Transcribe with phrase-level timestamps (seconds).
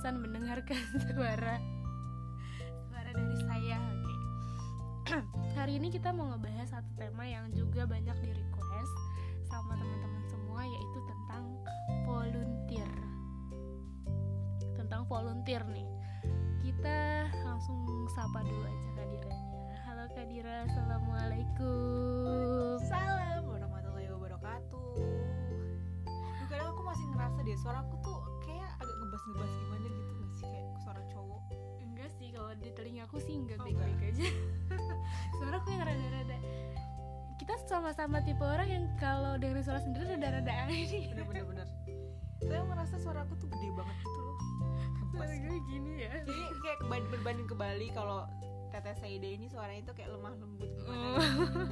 [0.00, 0.80] bosan mendengarkan
[1.12, 1.60] suara
[2.88, 4.16] suara dari saya oke.
[5.60, 8.94] Hari ini kita mau ngebahas satu tema yang juga banyak di request
[9.44, 11.44] sama teman-teman semua yaitu tentang
[12.08, 12.88] volunteer.
[14.72, 15.84] Tentang volunteer nih.
[16.64, 17.84] Kita langsung
[18.16, 22.80] sapa dulu aja Kadiranya halo Kadira assalamualaikum.
[22.88, 24.96] Salam warahmatullahi wabarakatuh.
[26.48, 28.19] Kadang aku masih ngerasa deh suara aku tuh
[29.22, 31.42] ngebas-ngebas gimana gitu gak sih kayak suara cowok.
[31.82, 34.28] enggak sih kalau di telingaku sih enggak Oh, baik-baik aja
[35.36, 36.36] suaraku yang rada-rada
[37.36, 41.66] kita sama-sama tipe orang yang kalau dengerin suara sendiri rada-rada aneh Bener-bener bener.
[42.38, 44.36] Saya ngerasa suara aku tuh gede banget gitu loh.
[45.10, 46.78] Suara gue gini ya Jadi kayak
[47.10, 48.28] berbanding ke Bali kalau
[48.70, 51.18] Teteh Saida ini suaranya tuh kayak lemah lembut gimana Oh.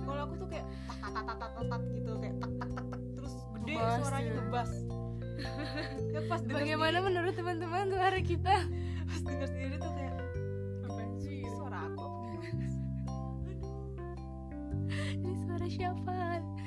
[0.05, 0.67] Kalau aku tuh kayak
[0.99, 4.35] tak tak tak tak tak gitu kayak tak tak tak tak terus gede suaranya ya.
[4.35, 4.71] ngebas.
[6.09, 8.55] Ya pas bagaimana sendiri- menurut teman-teman suara kita?
[9.05, 10.15] Pas denger sendiri tuh kayak
[10.85, 12.37] apa sih ini suara aku sih?
[15.17, 16.15] Ini suara siapa?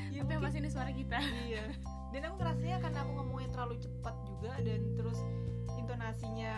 [0.09, 1.17] Ya, tapi pasti ini suara kita?
[1.19, 1.63] Iya.
[2.11, 5.19] Dan aku ngerasanya karena aku ngomongnya terlalu cepat juga dan terus
[5.73, 6.53] intonasinya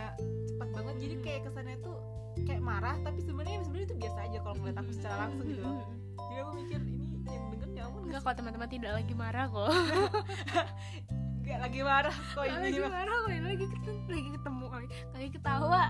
[0.47, 1.97] cepat banget jadi kayak kesannya tuh
[2.43, 5.61] kayak marah tapi sebenarnya sebenarnya itu biasa aja kalau ngeliat aku secara langsung gitu.
[6.13, 9.69] Jadi aku mikir ini yang denger nyamun enggak kok teman-teman tidak lagi marah kok
[11.53, 15.29] nggak lagi marah kok ini lagi marah kok ini lagi ketemu lagi ketemu lagi, lagi
[15.29, 15.83] ketawa.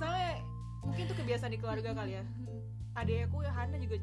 [0.00, 0.32] Soalnya
[0.80, 2.24] mungkin itu kebiasaan di keluarga kali ya.
[2.96, 4.00] Adek aku ya Hana juga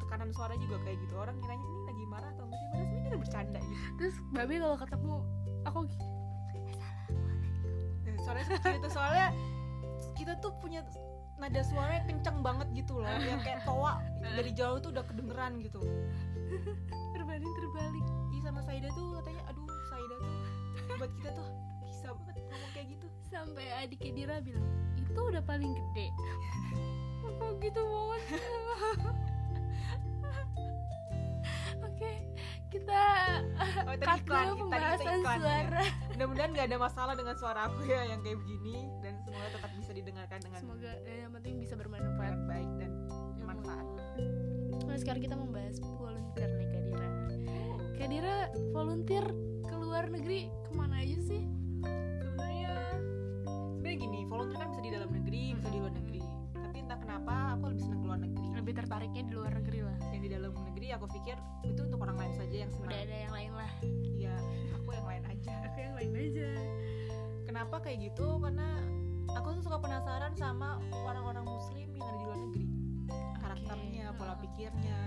[0.00, 1.12] tekanan suara juga kayak gitu.
[1.20, 2.56] Orang kiranya ini lagi marah atau sih?
[2.72, 3.76] Padahal sebenarnya bercanda gitu.
[4.00, 5.14] Terus babi kalau ketemu
[5.68, 5.78] aku
[8.08, 9.28] Nah, suaranya sekecil itu soalnya
[10.16, 10.80] kita tuh punya
[11.36, 13.12] nada suara yang kenceng banget gitu loh.
[13.12, 14.00] Yang kayak toa
[14.40, 15.84] dari jauh tuh udah kedengeran gitu
[20.98, 21.48] buat kita tuh.
[21.86, 23.06] Bisa banget ngomong kayak gitu.
[23.30, 24.66] Sampai adiknya Dira bilang
[24.98, 26.06] itu udah paling gede.
[27.28, 28.22] Apa gitu banget.
[31.86, 32.10] Oke
[32.68, 33.00] kita
[33.88, 35.40] Oh, tadi cut dulu pembahasan iklan, ya.
[35.40, 35.84] suara.
[36.12, 39.92] Mudah-mudahan gak ada masalah dengan suara aku ya yang kayak begini dan semoga tetap bisa
[39.96, 42.36] didengarkan dengan semoga eh, yang penting bisa bermanfaat.
[42.36, 42.90] dengan baik dan
[43.40, 43.86] bermanfaat.
[44.84, 47.08] Nah sekarang kita membahas volunteer nih Kak Dira
[47.96, 48.36] Kak Dira
[48.76, 49.24] volunteer
[49.64, 51.48] ke luar negeri ke mana aja sih?
[52.20, 52.72] Sebenarnya
[53.48, 56.22] sebenarnya gini volunteer kan bisa di dalam negeri bisa di luar negeri.
[56.52, 58.46] Tapi entah kenapa aku lebih senang ke luar negeri.
[58.52, 59.98] Lebih tertariknya di luar negeri lah.
[60.12, 63.16] Yang di dalam negeri aku pikir itu untuk orang lain saja yang udah senang ada
[63.16, 63.72] yang lain lah.
[64.04, 64.34] Iya
[64.76, 65.52] aku yang lain aja.
[65.72, 66.48] Aku yang lain aja.
[67.48, 68.26] Kenapa kayak gitu?
[68.44, 68.68] Karena
[69.32, 72.66] aku tuh suka penasaran sama orang-orang muslim yang ada di luar negeri.
[73.40, 75.00] Karakternya pola pikirnya.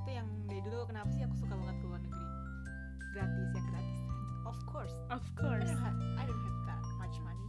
[0.00, 2.19] Itu yang dari dulu kenapa sih aku suka banget ke luar negeri
[3.12, 4.00] gratis yang gratis.
[4.46, 4.96] Of course.
[5.10, 7.46] Of I course don't have, I don't have that much money.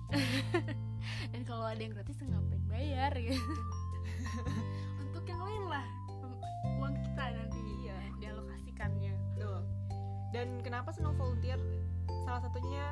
[1.33, 3.11] Dan kalau ada yang gratis ngapain bayar?
[3.16, 3.38] Gitu
[5.05, 5.85] untuk yang lain lah.
[6.21, 6.41] Pem-
[6.81, 7.97] uang kita nanti iya.
[8.21, 9.13] dialokasikannya.
[9.38, 9.61] Tuh.
[10.33, 11.57] Dan kenapa senang volunteer?
[12.25, 12.85] Salah satunya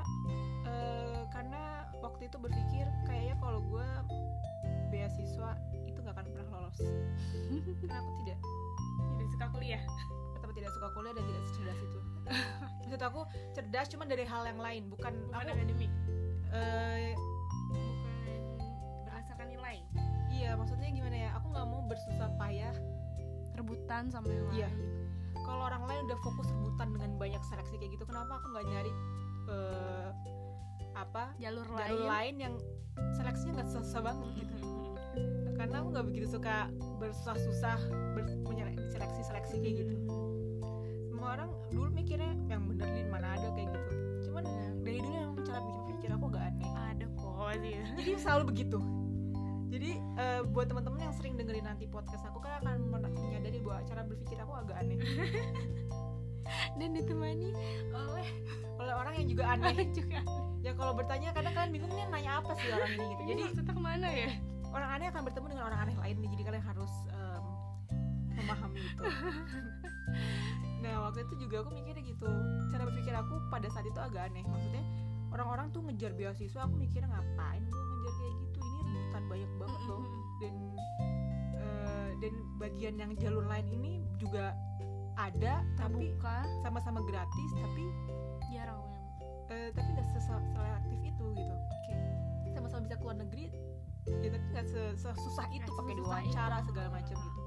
[0.65, 3.87] eh, karena waktu itu berpikir kayaknya kalau gue
[4.89, 5.53] beasiswa
[5.85, 6.77] itu gak akan pernah lolos.
[7.85, 8.39] Karena aku tidak,
[9.15, 9.83] tidak suka kuliah?
[10.33, 11.99] Pertama tidak suka kuliah dan tidak secerdas itu.
[12.79, 15.53] Maksud aku cerdas cuma dari hal yang lain, bukan, bukan aku.
[15.53, 15.91] akademik
[16.49, 18.69] eh, bukan
[19.05, 19.77] berdasarkan nilai
[20.29, 21.29] iya, maksudnya gimana ya?
[21.37, 22.73] Aku nggak mau bersusah payah.
[23.51, 24.69] rebutan sama yang Iya.
[24.71, 28.65] lain Kalau orang lain udah fokus rebutan dengan banyak seleksi kayak gitu, kenapa aku nggak
[28.65, 28.93] nyari
[29.51, 30.09] eh,
[30.95, 32.55] apa jalur, jalur lain lain yang
[33.13, 34.55] seleksinya nggak susah banget gitu
[35.55, 37.79] karena aku nggak begitu suka bersusah-susah
[38.15, 39.95] ber- menyele- seleksi seleksi kayak gitu
[41.29, 43.91] orang dulu mikirnya yang bener di mana ada kayak gitu.
[44.29, 44.43] Cuman
[44.81, 46.69] dari dulu yang cara bikin pikir aku agak aneh.
[46.73, 47.73] Ada kok sih.
[47.97, 48.79] Jadi selalu begitu.
[49.69, 53.85] Jadi eh, buat teman-teman yang sering dengerin nanti podcast aku kan akan men- menyadari bahwa
[53.85, 54.97] cara berpikir aku agak aneh.
[56.81, 57.53] Dan ditemani
[57.93, 58.27] oleh
[58.81, 59.85] oleh orang yang juga aneh.
[59.93, 60.25] Juga
[60.65, 63.21] ya kalau bertanya kadang kalian bingung nih nanya apa sih orang ini gitu.
[63.29, 64.31] Jadi maksudnya ke mana ya?
[64.69, 67.43] orang aneh akan bertemu dengan orang aneh lain jadi kalian harus em,
[68.37, 69.03] memahami itu
[70.79, 72.29] nah waktu itu juga aku mikirnya gitu.
[72.71, 74.43] Cara berpikir aku pada saat itu agak aneh.
[74.47, 74.83] Maksudnya
[75.29, 78.59] orang-orang tuh ngejar beasiswa aku mikirnya ngapain gue ngejar kayak gitu?
[78.63, 80.03] Ini rebutan banyak banget loh.
[80.39, 80.53] Dan
[81.59, 84.55] eh, dan bagian yang jalur lain ini juga
[85.19, 86.47] ada tapi terbuka.
[86.63, 87.83] sama-sama gratis tapi
[88.55, 89.03] jarang memang
[89.51, 91.53] eh, tapi nggak sesa- selektif itu gitu.
[91.53, 91.93] Oke.
[92.55, 93.51] Sama-sama bisa keluar negeri?
[94.07, 96.67] Ya tapi nggak se- sesusah itu pakai diwawancara itu.
[96.71, 97.41] segala macam gitu.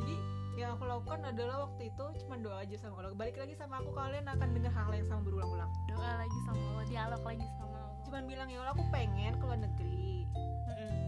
[0.00, 0.16] Jadi
[0.56, 3.16] yang aku lakukan adalah waktu itu cuma doa aja sama Allah.
[3.16, 5.70] Balik lagi sama aku kalian akan dengar hal yang sama berulang-ulang.
[5.88, 7.94] Doa lagi sama Allah dialog lagi sama Allah.
[8.04, 10.12] Cuman bilang ya Allah aku pengen ke luar negeri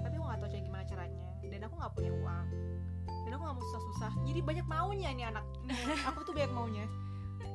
[0.05, 1.27] tapi aku nggak tahu cara gimana caranya.
[1.43, 2.47] Dan aku nggak punya uang.
[3.09, 4.13] Dan aku nggak mau susah-susah.
[4.29, 5.45] Jadi banyak maunya nih anak.
[6.13, 6.85] Aku tuh banyak maunya.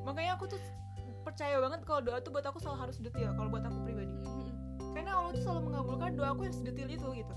[0.01, 0.59] Makanya aku tuh
[1.21, 4.15] percaya banget kalau doa tuh buat aku selalu harus detail kalau buat aku pribadi.
[4.97, 7.33] Karena Allah tuh selalu mengabulkan doa aku yang sedetail itu gitu.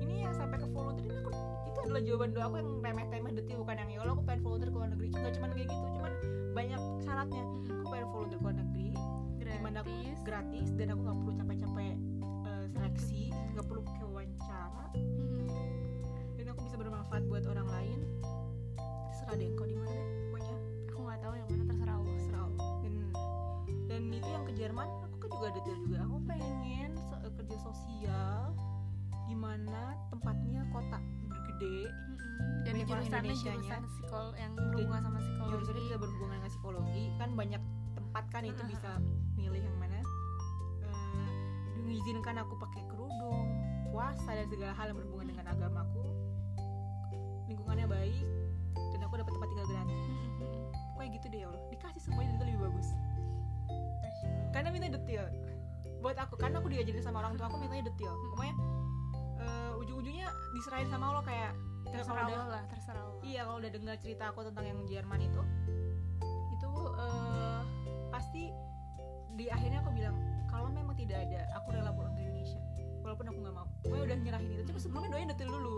[0.00, 1.30] Ini yang sampai ke volunteer ini aku
[1.84, 4.76] adalah jawaban doa aku yang remeh-temeh detail bukan yang ya Allah aku pengen volunteer ke
[4.76, 5.08] luar negeri.
[5.12, 6.12] Nggak cuma kayak gitu cuman
[6.56, 7.44] banyak syaratnya.
[7.44, 8.90] Aku pengen volunteer ke luar negeri
[9.44, 10.18] di mana aku gratis.
[10.24, 11.94] gratis dan aku nggak perlu capek-capek
[12.48, 13.22] eh, seleksi
[13.54, 14.84] nggak perlu ke wawancara.
[14.96, 15.48] Mm.
[16.40, 17.98] dan aku bisa bermanfaat buat orang lain.
[19.12, 19.92] Terserah deh kau di mana
[20.32, 20.56] pokoknya.
[20.90, 22.12] Aku nggak tahu yang mana terserah Allah.
[22.16, 22.68] Terserah Allah.
[22.82, 22.94] dan
[23.84, 25.98] dan itu yang ke Jerman aku kan juga detail juga.
[26.08, 28.56] Aku pengen so- kerja sosial
[29.34, 30.98] di mana tempatnya kota
[31.50, 31.90] gede.
[32.62, 33.58] Dan Banyak orang jurusannya Indonesianya.
[33.58, 35.50] jurusan psikol yang berhubungan sama psikologi.
[35.50, 37.02] jurusannya bisa berhubungan dengan psikologi.
[37.18, 37.62] Kan banyak
[37.98, 38.90] tempat kan itu bisa
[39.34, 39.98] milih yang mana.
[40.86, 41.30] Eh,
[41.82, 43.46] mengizinkan aku pakai kerudung
[43.90, 46.06] puasa dan segala hal yang berhubungan dengan agamaku.
[47.50, 48.26] Lingkungannya baik
[48.94, 50.00] dan aku dapat tempat tinggal gratis.
[50.94, 51.62] Kayak gitu deh ya Allah.
[51.74, 52.88] Dikasih semuanya dan itu lebih bagus.
[54.54, 55.26] Karena minta detail
[56.04, 58.52] buat aku karena aku diajarin sama orang tua aku mintanya detail pokoknya
[59.84, 61.52] ujung-ujungnya diserahin sama Allah kayak
[61.84, 63.20] ya terserah Allah lah terserah Allah.
[63.20, 65.42] Iya kalau udah dengar cerita aku tentang yang Jerman itu
[66.56, 67.60] itu eh,
[68.08, 68.42] pasti
[69.34, 70.16] di akhirnya aku bilang
[70.48, 72.60] kalau memang tidak ada aku rela pulang ke Indonesia.
[73.04, 73.68] Walaupun aku nggak mau.
[73.84, 74.62] Gue udah nyerahin itu.
[74.64, 75.76] Cuma sebelumnya doain detail dulu.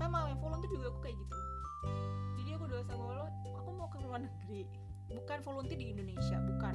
[0.00, 1.36] Sama yang volunteer juga aku kayak gitu.
[2.40, 4.64] Jadi aku doa sama Allah aku mau ke luar negeri.
[5.12, 6.74] Bukan volunteer di Indonesia bukan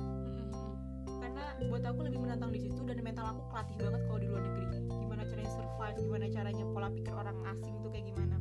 [1.19, 4.43] karena buat aku lebih menantang di situ dan mental aku kelatih banget kalau di luar
[4.43, 4.65] negeri.
[4.87, 8.37] Gimana caranya survive gimana caranya pola pikir orang asing itu kayak gimana.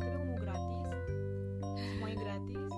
[0.00, 0.80] Tapi aku mau gratis.
[1.76, 2.70] Semuanya gratis.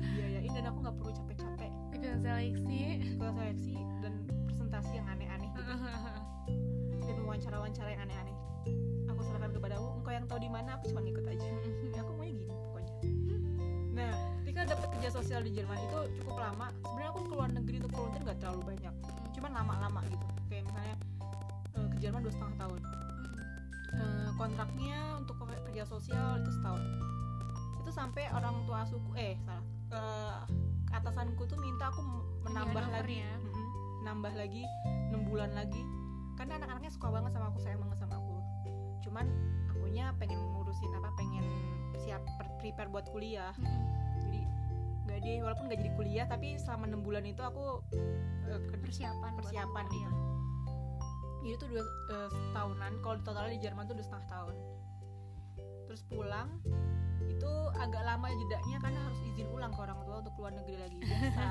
[0.00, 1.72] Dibiayain dan aku nggak perlu capek-capek.
[1.96, 2.80] Ikut seleksi.
[3.16, 3.74] Kalau seleksi
[4.04, 4.12] dan
[4.48, 5.72] presentasi yang aneh-aneh gitu.
[7.10, 8.36] Dan wawancara-wawancara yang aneh-aneh.
[9.10, 11.48] Aku serahkan kepadamu engkau yang tahu di mana aku cuma ngikut aja.
[11.96, 12.94] Ya aku maunya gini pokoknya.
[13.98, 16.70] Nah ketika dapat kerja sosial di Jerman itu cukup lama
[18.40, 18.94] terlalu banyak.
[19.30, 20.24] Cuman lama-lama gitu.
[20.46, 20.94] Kayak misalnya
[21.70, 22.80] eh, ke Jerman dua setengah tahun.
[23.90, 26.82] Eh, kontraknya untuk ke- kerja sosial itu setahun.
[27.78, 30.38] Itu sampai orang tua asuku eh salah eh,
[30.90, 32.00] atasanku tuh minta aku
[32.42, 33.16] menambah Iya, lagi.
[33.20, 33.32] ya.
[33.36, 33.66] Mm-mm,
[34.00, 34.62] nambah lagi
[35.10, 35.82] 6 bulan lagi.
[36.34, 38.36] Karena anak-anaknya suka banget sama aku sayang banget sama aku.
[39.00, 39.26] Cuman
[39.68, 41.44] akunya pengen ngurusin apa pengen
[41.98, 42.22] siap
[42.56, 43.52] prepare buat kuliah.
[43.54, 43.99] Jadi
[45.10, 47.82] nggak deh walaupun nggak jadi kuliah tapi selama enam bulan itu aku
[48.46, 50.06] kerja persiapan persiapan kuliah.
[50.06, 50.18] gitu.
[51.40, 51.82] Jadi itu dua
[52.14, 54.54] eh, setahunan kalau totalnya di Jerman tuh dua setengah tahun.
[55.90, 56.48] Terus pulang
[57.26, 60.96] itu agak lama jedanya karena harus izin ulang ke orang tua untuk keluar negeri lagi.
[61.10, 61.46] Biasa.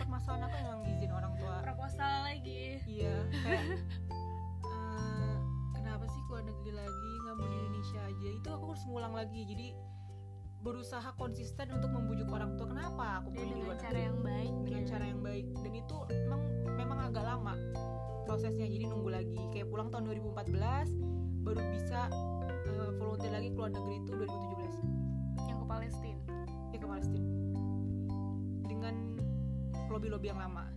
[0.00, 1.54] Permasalahan aku emang izin orang tua.
[1.60, 2.80] Proposal lagi.
[2.88, 3.14] Iya
[3.44, 3.64] kayak
[4.64, 5.36] eh,
[5.76, 7.10] kenapa sih keluar negeri lagi?
[7.20, 8.28] Nggak mau di Indonesia aja.
[8.32, 9.40] Itu aku harus ngulang lagi.
[9.44, 9.91] Jadi
[10.62, 14.52] berusaha konsisten untuk membujuk orang tua kenapa aku di dengan luar cara negeri yang baik
[14.62, 14.88] dengan ya.
[14.94, 15.46] cara yang baik.
[15.58, 16.40] Dan itu memang
[16.78, 17.54] memang agak lama
[18.22, 19.38] prosesnya jadi nunggu lagi.
[19.50, 22.00] Kayak pulang tahun 2014 baru bisa
[22.70, 26.22] eh, volunteer lagi ke luar negeri itu 2017 yang ke Palestina?
[26.70, 27.28] Ya ke Palestina.
[28.70, 28.94] Dengan
[29.90, 30.70] lobby-lobby yang lama.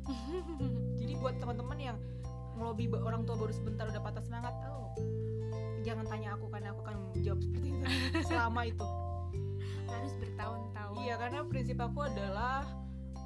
[1.00, 1.98] Jadi buat teman-teman yang
[2.58, 4.96] ngelobi orang tua baru sebentar udah patah semangat oh
[5.84, 7.84] jangan tanya aku karena aku akan menjawab seperti itu.
[8.34, 8.86] Selama itu
[10.02, 12.66] harus bertahun-tahun Iya karena prinsip aku adalah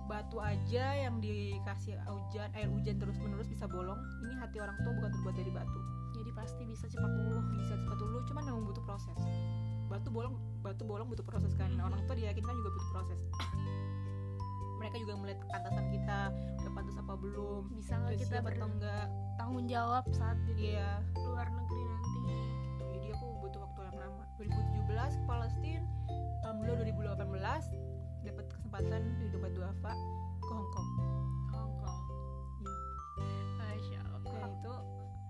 [0.09, 4.01] batu aja yang dikasih hujan air hujan terus menerus bisa bolong.
[4.25, 5.79] Ini hati orang tua bukan terbuat dari batu.
[6.19, 9.15] jadi pasti bisa cepat luluh Bisa cepat dulu, cuman memang butuh proses.
[9.87, 10.35] Batu bolong,
[10.65, 11.69] batu bolong butuh proses kan.
[11.69, 11.85] Mhm.
[11.85, 13.19] Orang tua diyakinkan juga butuh proses.
[14.81, 20.39] Mereka juga melihat kepantasan kita, udah pantas apa belum, bisa nggak kita bertanggung jawab saat
[20.49, 22.08] di Iya, luar negeri nanti
[24.39, 25.83] 2017 ke Palestina,
[26.47, 26.87] alhamdulillah
[27.19, 29.91] 2018 dapat kesempatan di dompet duafa
[30.39, 30.89] ke Hong Kong.
[31.51, 31.99] Hong Kong
[32.63, 32.75] Iya.
[33.59, 34.75] Masya Allah itu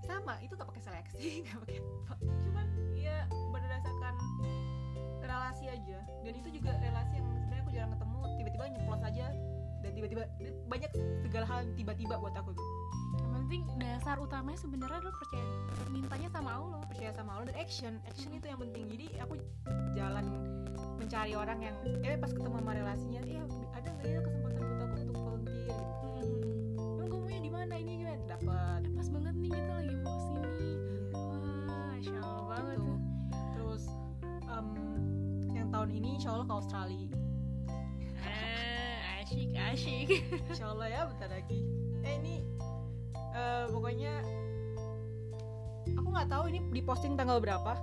[0.05, 2.13] sama, itu gak pakai seleksi, gak pakai apa.
[2.21, 4.13] Cuman ya berdasarkan
[5.25, 5.99] relasi aja.
[6.21, 9.27] Dan itu juga relasi yang sebenarnya aku jarang ketemu, tiba-tiba nyeplos aja
[9.81, 10.23] dan tiba-tiba
[10.69, 10.91] banyak
[11.25, 12.69] segala hal tiba-tiba buat aku tuh.
[13.49, 15.41] Penting dasar utamanya sebenarnya adalah percaya
[15.89, 18.85] mintanya sama Allah Percaya sama Allah dan action, action itu yang penting.
[18.93, 19.41] Jadi aku
[19.97, 20.25] jalan
[21.01, 21.73] mencari orang yang
[22.05, 23.41] eh pas ketemu sama relasinya, ya
[23.73, 26.07] ada nggak ya kesempatan buat aku untuk volunteer gitu.
[26.77, 28.21] Emang kamu di mana ini gimana?
[28.29, 28.79] Dapat.
[28.85, 30.69] Eh, pas banget nih kita lagi mau ke sini
[31.09, 31.41] wah
[31.89, 32.85] Masya Allah banget gitu.
[32.85, 32.99] tuh
[33.57, 33.83] Terus
[34.45, 34.67] em,
[35.57, 37.09] yang tahun ini insya Allah ke Australia.
[38.29, 40.07] eh, asyik asyik
[40.53, 41.59] Insya Allah ya bentar lagi.
[42.05, 42.45] Eh ini
[43.71, 44.13] pokoknya
[45.95, 47.73] aku nggak tahu ini diposting tanggal berapa.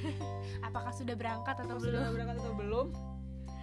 [0.66, 1.98] Apakah sudah berangkat atau atau belum?
[1.98, 2.86] sudah berangkat atau belum?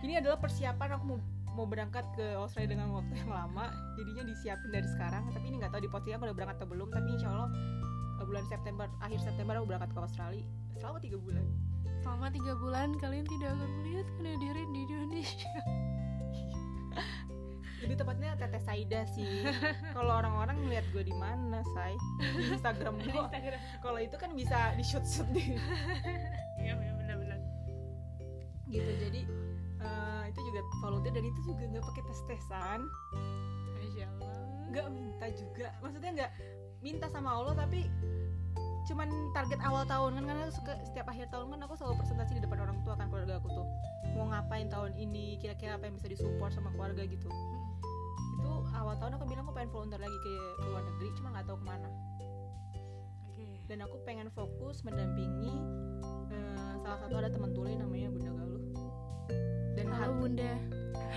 [0.03, 1.19] Ini adalah persiapan aku mau
[1.57, 3.73] mau berangkat ke Australia dengan waktu yang lama.
[3.97, 5.25] Jadinya disiapin dari sekarang.
[5.33, 6.87] Tapi ini nggak tahu di postingnya aku udah berangkat atau belum.
[6.93, 7.49] Tapi insya Allah
[8.21, 10.45] eh, bulan September akhir September aku berangkat ke Australia.
[10.77, 11.45] Selama tiga bulan.
[12.05, 15.49] Selama tiga bulan kalian tidak akan melihat kehadiran di Indonesia
[17.87, 19.47] lebih tepatnya Teteh Saida sih.
[19.95, 21.95] Kalau orang-orang ngeliat gue di mana say?
[22.19, 23.15] Di Instagram gue
[23.79, 25.55] kalau itu kan bisa di shoot shoot di
[26.59, 27.39] iya benar-benar.
[28.67, 29.23] Gitu jadi
[29.79, 32.79] eh, itu juga volunteer dan itu juga nggak pakai tes tesan
[33.79, 34.35] Masya Allah.
[34.67, 35.67] Nggak minta juga.
[35.79, 36.31] Maksudnya nggak
[36.83, 37.87] minta sama Allah tapi
[38.87, 42.41] cuman target awal tahun kan karena suka- setiap akhir tahun kan aku selalu presentasi di
[42.43, 43.67] depan orang tua kan keluarga aku tuh.
[44.15, 47.27] Mau ngapain tahun ini kira-kira apa yang bisa disupport sama keluarga gitu.
[47.27, 47.76] Itu
[48.77, 50.33] awal tahun aku bilang aku pengen volunteer lagi ke,
[50.69, 51.89] luar negeri cuma nggak tahu ke mana.
[53.33, 53.47] Oke.
[53.65, 55.53] Dan aku pengen fokus mendampingi
[56.31, 58.63] eh, salah satu ada teman tuli namanya Bunda Galuh.
[59.73, 60.53] Dan halo Hal- bunda.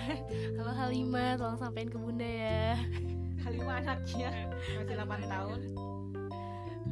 [0.56, 2.76] Halo Halimah tolong sampein ke bunda ya.
[3.44, 4.30] Halimah anaknya
[4.76, 5.60] masih 8 tahun.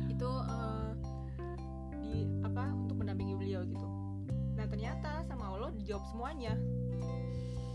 [0.09, 0.91] Itu eh,
[2.01, 3.87] di apa untuk mendampingi beliau gitu.
[4.57, 6.57] Nah ternyata sama Allah dijawab semuanya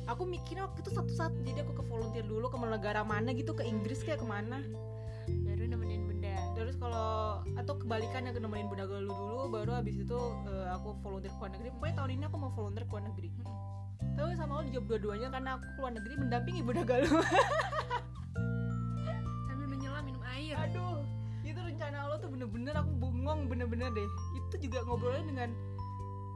[0.07, 3.63] aku mikir waktu itu satu-satu jadi aku ke volunteer dulu ke negara mana gitu ke
[3.63, 4.59] Inggris kayak ke mana.
[5.47, 6.35] Baru nemenin bunda.
[6.59, 10.19] Terus kalau atau kebalikannya ke nemenin Bunda Galuh dulu baru habis itu
[10.51, 11.69] eh, aku volunteer ke luar negeri.
[11.79, 13.29] Pokoknya tahun ini aku mau volunteer ke luar negeri.
[14.13, 17.09] Tapi sama Allah dijawab dua-duanya karena aku ke luar negeri mendampingi Bunda Galuh
[19.47, 20.55] sambil menyelam minum air.
[20.59, 20.99] Aduh
[21.43, 24.07] itu rencana Allah tuh bener-bener aku bengong bener-bener deh.
[24.35, 25.49] Itu juga ngobrolnya dengan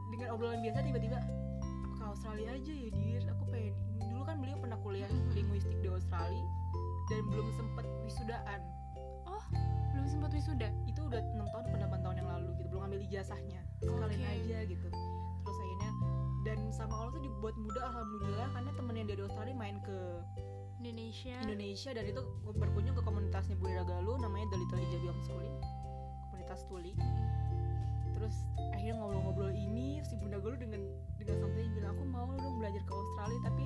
[0.08, 1.20] dengan obrolan biasa tiba-tiba
[2.08, 3.22] Australia aja ya dir.
[3.36, 3.74] Aku pengen
[4.08, 6.46] dulu kan beliau pernah kuliah linguistik di Australia
[7.08, 8.60] dan belum sempet wisudaan
[9.28, 9.44] oh
[9.94, 10.68] belum sempat wisuda?
[10.88, 13.60] Itu udah enam tahun 8 tahun yang lalu gitu belum ambil ijazahnya.
[13.82, 14.36] Sekalian Oke.
[14.40, 14.88] aja gitu.
[15.44, 15.90] Terus akhirnya
[16.46, 19.98] dan sama Allah tuh dibuat mudah alhamdulillah karena temen yang dari Australia main ke
[20.78, 21.36] Indonesia.
[21.42, 22.20] Indonesia dan itu
[22.54, 25.56] berkunjung ke komunitasnya Bunda Galuh namanya The Little Hijabi Homeschooling
[26.48, 26.96] komunitas tuli
[28.18, 28.34] terus
[28.74, 30.82] akhirnya ngobrol-ngobrol ini si Bunda Galuh dengan
[31.22, 33.64] dengan santainya bilang aku mau dong belajar ke Australia tapi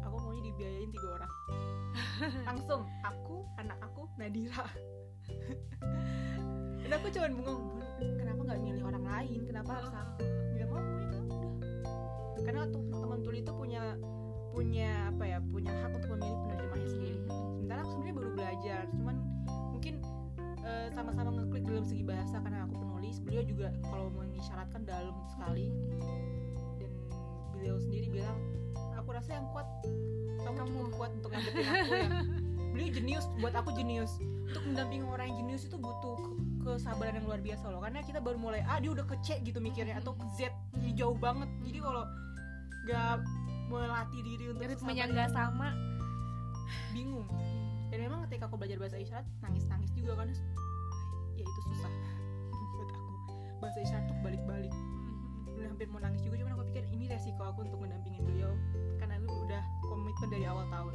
[0.00, 1.32] aku maunya dibiayain tiga orang.
[2.48, 4.64] Langsung aku anak aku Nadira.
[6.80, 9.40] Dan aku cuman bengong "Bun, kenapa nggak milih orang lain?
[9.44, 10.24] Kenapa harus aku?
[10.56, 11.62] Nggak mau ya kamu udah.
[12.40, 13.82] Karena teman tuli itu punya
[14.50, 17.20] punya apa ya punya hak untuk memilih penerjemahnya sendiri.
[17.28, 19.16] Sementara aku sebenarnya baru belajar cuman
[20.90, 23.16] sama-sama ngeklik dalam segi bahasa karena aku penulis.
[23.22, 25.70] Beliau juga kalau mengisyaratkan dalam sekali.
[26.80, 26.92] Dan
[27.54, 28.38] beliau sendiri bilang
[28.96, 29.66] aku rasa yang kuat
[30.40, 30.72] kamu, Kamu.
[30.72, 32.08] cukup kuat untuk ngadepin aku ya.
[32.70, 34.12] Beliau jenius buat aku jenius.
[34.50, 37.80] Untuk mendampingi orang yang jenius itu butuh ke- kesabaran yang luar biasa loh.
[37.82, 40.50] Karena kita baru mulai A dia udah ke C gitu mikirnya atau ke Z.
[40.74, 41.46] Jadi jauh banget.
[41.66, 42.02] Jadi kalau
[42.88, 43.16] nggak
[43.70, 45.68] melatih diri untuk ritmenya itu, sama.
[46.94, 47.26] bingung
[47.90, 50.30] dan memang ketika aku belajar bahasa isyarat nangis nangis juga kan.
[51.34, 51.90] Ya itu susah.
[52.78, 53.10] Buat aku.
[53.58, 54.72] Bahasa isyarat tuh balik-balik.
[55.50, 58.54] Udah hampir mau nangis juga cuman aku pikir ini resiko aku untuk mendampingin beliau
[58.96, 60.94] karena aku udah komitmen dari awal tahun.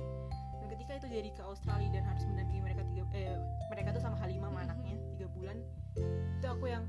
[0.64, 3.38] Dan ketika itu jadi ke Australia dan harus mendampingi mereka tiga eh
[3.70, 4.66] mereka tuh sama Halimah sama Mhm.
[4.72, 5.58] anaknya tiga bulan
[6.40, 6.84] itu aku yang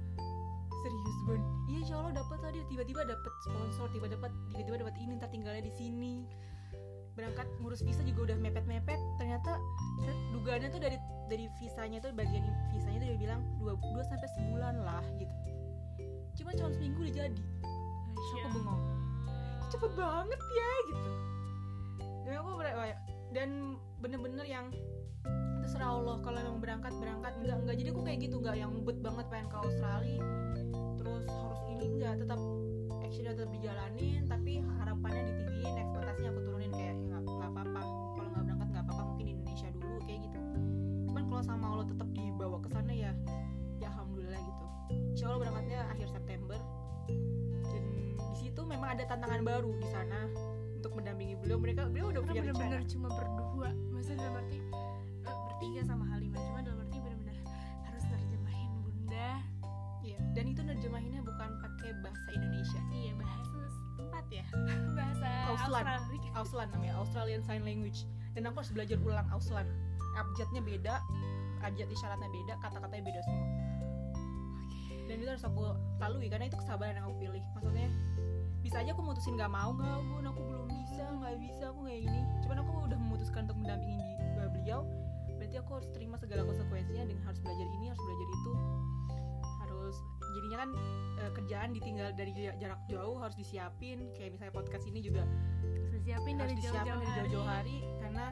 [0.80, 1.40] serius bun.
[1.66, 5.62] Iya insya Allah dapat tadi tiba-tiba dapat sponsor tiba dapat tiba-tiba dapat ini ntar tinggalnya
[5.66, 6.12] di sini
[7.16, 9.00] berangkat ngurus visa juga udah mepet-mepet.
[9.16, 9.56] Ternyata
[10.36, 14.84] dugaannya tuh dari dari visanya tuh bagian visanya tuh dia bilang dua, dua sampai sebulan
[14.84, 15.34] lah gitu.
[16.36, 17.42] Cuma cuma seminggu udah jadi.
[18.14, 18.82] Terus aku bengong
[19.66, 21.10] cepet banget ya gitu.
[22.28, 23.00] Dan aku ber-
[23.34, 23.48] dan
[23.98, 24.66] bener-bener yang
[25.64, 27.32] terserah Allah kalau memang berangkat berangkat.
[27.42, 30.22] Enggak enggak jadi aku kayak gitu enggak yang ngebet banget pengen ke Australia.
[31.00, 32.40] Terus harus ini enggak tetap
[33.06, 37.82] actionnya tetap dijalanin tapi harapannya ditinggiin ekspektasinya aku turunin kayak ya nggak nggak apa-apa.
[38.18, 40.38] Kalau nggak berangkat nggak apa-apa mungkin di Indonesia dulu kayak gitu.
[41.06, 43.12] Cuman kalau sama Allah tetap dibawa ke sana ya
[43.78, 44.64] ya alhamdulillah gitu.
[45.14, 46.58] Insya Allah berangkatnya akhir September.
[47.70, 47.84] Dan
[48.18, 50.20] di situ memang ada tantangan baru di sana
[50.74, 51.58] untuk mendampingi beliau.
[51.62, 52.58] Mereka beliau udah punya karena rencana.
[52.58, 53.68] bener-bener cuma berdua.
[53.94, 54.58] Maksudnya dalam arti
[55.22, 56.25] eh, bertiga sama Halimah
[60.06, 62.80] Iya, dan itu nerjemahinnya bukan pakai bahasa Indonesia.
[62.94, 63.62] Iya bahasa
[63.96, 64.44] tempat ya.
[64.98, 65.82] Bahasa Auslan.
[65.82, 66.30] Australia.
[66.38, 68.06] Auslan namanya Australian Sign Language.
[68.38, 69.66] Dan aku harus belajar ulang Auslan.
[70.14, 70.94] Abjadnya beda
[71.64, 73.48] abjad isyaratnya beda kata-katanya beda semua.
[75.06, 77.42] Dan itu harus aku lalui karena itu kesabaran yang aku pilih.
[77.58, 77.88] Maksudnya
[78.62, 82.00] bisa aja aku mutusin nggak mau nggak bun aku belum bisa nggak bisa aku kayak
[82.06, 82.20] gini.
[82.46, 84.14] Cuman aku udah memutuskan untuk mendampingi di
[84.54, 84.82] beliau
[85.36, 88.52] berarti aku harus terima segala konsekuensinya dengan harus belajar ini harus belajar itu
[90.36, 90.70] jadinya kan
[91.16, 94.12] eh, kerjaan ditinggal dari ja- jarak jauh harus disiapin.
[94.12, 95.24] Kayak misalnya podcast ini juga
[95.64, 97.78] Harus disiapin harus dari disiapin jauh-jauh dari hari jauh-jauh hari.
[97.98, 98.24] karena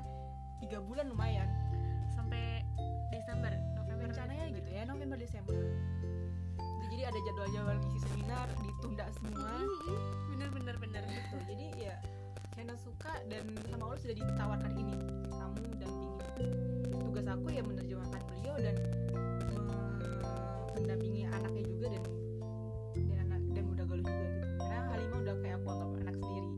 [0.61, 1.49] tiga bulan lumayan.
[2.08, 2.62] Sampai
[3.11, 4.58] Desember November rencananya Desember.
[4.61, 5.54] gitu ya November Desember.
[6.84, 9.50] Jadi ada jadwal-jadwal ngisi seminar ditunda semua.
[10.30, 11.02] Bener bener bener.
[11.04, 11.37] Gitu.
[11.50, 11.94] Jadi ya
[12.54, 14.94] karena suka dan sama Allah sudah ditawarkan ini.
[15.26, 16.14] Kamu dampingi
[16.94, 18.75] tugas aku ya menerjemahkan beliau dan
[20.75, 22.02] mendampingi anaknya juga dan
[22.95, 24.47] dan anak dan udah galuh juga gitu.
[24.59, 26.49] Karena Halimah udah kayak aku anggap anak sendiri.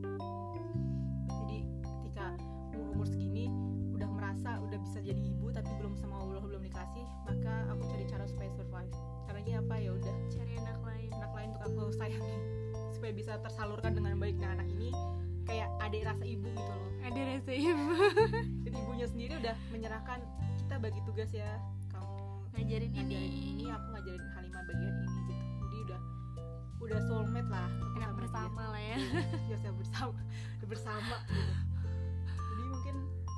[1.27, 2.25] Jadi ketika
[2.73, 3.45] umur umur segini
[3.93, 8.05] udah merasa udah bisa jadi ibu tapi belum sama Allah belum dikasih maka aku cari
[8.09, 8.93] cara supaya survive.
[9.29, 9.75] Caranya apa?
[9.77, 10.15] Ya udah.
[10.33, 11.09] Cari anak lain.
[11.13, 12.37] Anak lain untuk aku sayangi.
[12.93, 14.35] Supaya bisa tersalurkan dengan baik.
[14.41, 14.89] Nah anak ini
[15.47, 16.89] kayak adik rasa ibu gitu loh.
[17.05, 17.87] Ada rasa ibu.
[18.65, 20.19] Dan ibunya sendiri udah menyerahkan
[20.59, 21.47] kita bagi tugas ya
[22.57, 26.01] ngajarin ini ngajarin ini aku ngajarin Halimah bagian ini gitu jadi udah
[26.77, 28.17] udah soulmate lah aku enak sama dia.
[28.17, 28.97] bersama lah ya
[29.49, 30.19] ya saya bersama
[30.65, 31.53] bersama gitu.
[32.33, 32.95] jadi mungkin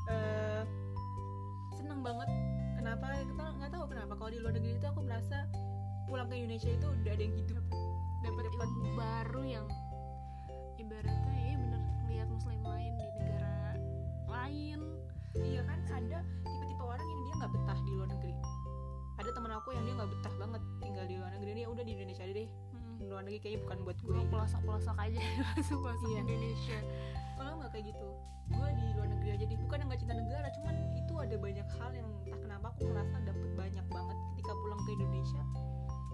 [0.07, 0.63] eh,
[1.75, 2.29] seneng banget
[2.79, 5.37] kenapa kita nggak tahu kenapa kalau di luar negeri itu aku merasa
[6.07, 7.63] pulang ke Indonesia itu udah ada yang hidup
[8.23, 8.67] dapat Dapat.
[8.67, 9.65] ilmu baru yang
[10.79, 13.75] ibaratnya ya bener lihat muslim lain di negara
[14.31, 14.79] lain
[15.37, 18.33] Iya kan ada tipe-tipe orang yang dia nggak betah di luar negeri.
[19.39, 22.27] Teman aku yang dia nggak betah banget tinggal di luar negeri dia udah di Indonesia
[22.27, 22.49] aja deh.
[22.75, 22.95] Mm.
[22.99, 24.19] Di luar negeri kayaknya bukan buat gue.
[24.27, 25.19] pelosok pelosok aja
[25.55, 26.21] masuk masuk Iya.
[26.27, 26.79] Indonesia
[27.39, 28.07] Kalau nggak kayak gitu,
[28.51, 29.57] gue di luar negeri aja deh.
[29.63, 33.15] Bukan yang nggak cinta negara, cuman itu ada banyak hal yang entah kenapa aku merasa
[33.23, 35.43] dapet banyak banget ketika pulang ke Indonesia.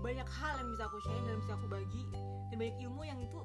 [0.05, 2.03] Banyak hal yang bisa aku share dan bisa aku bagi
[2.53, 3.41] dan banyak ilmu yang itu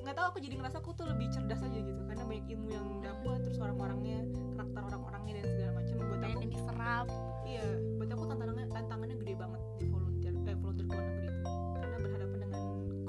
[0.00, 2.86] nggak tahu aku jadi ngerasa aku tuh lebih cerdas aja gitu karena banyak ilmu yang
[3.04, 4.24] dapet terus orang-orangnya
[4.56, 7.06] karakter orang-orangnya dan segala macam buat aku yang diserap
[7.42, 7.66] Iya,
[8.00, 11.42] buat aku tantangannya tantangannya gede banget di volunteer eh volunteer ke luar negeri itu
[11.76, 12.60] karena berhadapan dengan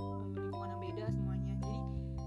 [0.01, 1.53] um, lingkungan yang beda semuanya.
[1.63, 1.79] Jadi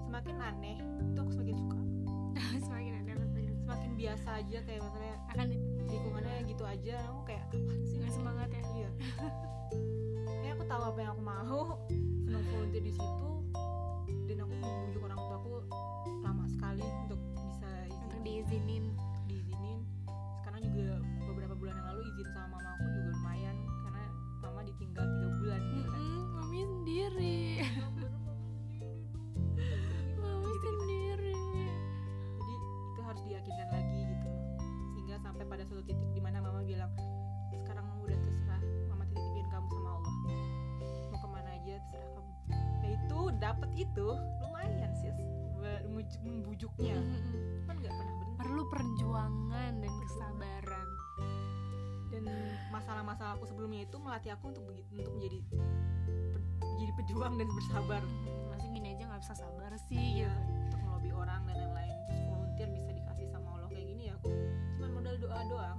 [0.07, 1.79] semakin aneh itu aku semakin suka.
[2.67, 5.47] semakin ada semakin Semakin biasa aja kayak misalnya akan
[5.91, 7.97] lingkungannya gitu aja, aku kayak apaan sih?
[7.99, 8.91] nggak semangat ya Iya.
[10.41, 11.63] Kayak aku tahu apa yang aku mau,
[12.23, 13.29] senang volunteer di situ
[14.27, 15.53] dan aku membujuk orang tua aku
[16.23, 18.03] lama sekali untuk bisa izin.
[18.11, 18.85] Untuk diizinin.
[19.31, 19.79] Diizinin.
[20.43, 20.99] Sekarang juga
[21.31, 24.05] beberapa bulan yang lalu izin sama mama aku juga lumayan karena
[24.43, 26.03] mama ditinggal tiga bulan gitu kan.
[26.37, 27.39] Mami sendiri.
[30.21, 30.69] Mami Gitu-gitu.
[30.83, 31.33] sendiri.
[32.37, 32.55] Jadi
[32.91, 34.29] itu harus diyakinkan lagi gitu.
[34.95, 36.91] Sehingga sampai pada suatu titik di mana mama bilang
[43.47, 44.09] itu dapat itu
[44.43, 46.99] lumayan sih membujuk membujuknya.
[46.99, 47.63] Mm-mm.
[47.71, 48.39] kan nggak pernah berhenti.
[48.43, 50.89] Perlu perjuangan dan kesabaran.
[52.11, 52.25] Dan
[52.75, 55.39] masalah-masalah aku sebelumnya itu melatih aku untuk untuk menjadi
[56.77, 58.03] jadi pejuang dan bersabar.
[58.51, 60.67] Masih gini aja nggak bisa sabar sih Iya, gitu.
[60.67, 61.95] untuk melobi orang dan lain-lain.
[62.11, 64.29] Terus volunteer bisa dikasih sama Allah kayak gini ya aku.
[64.75, 65.79] Cuma modal doa doang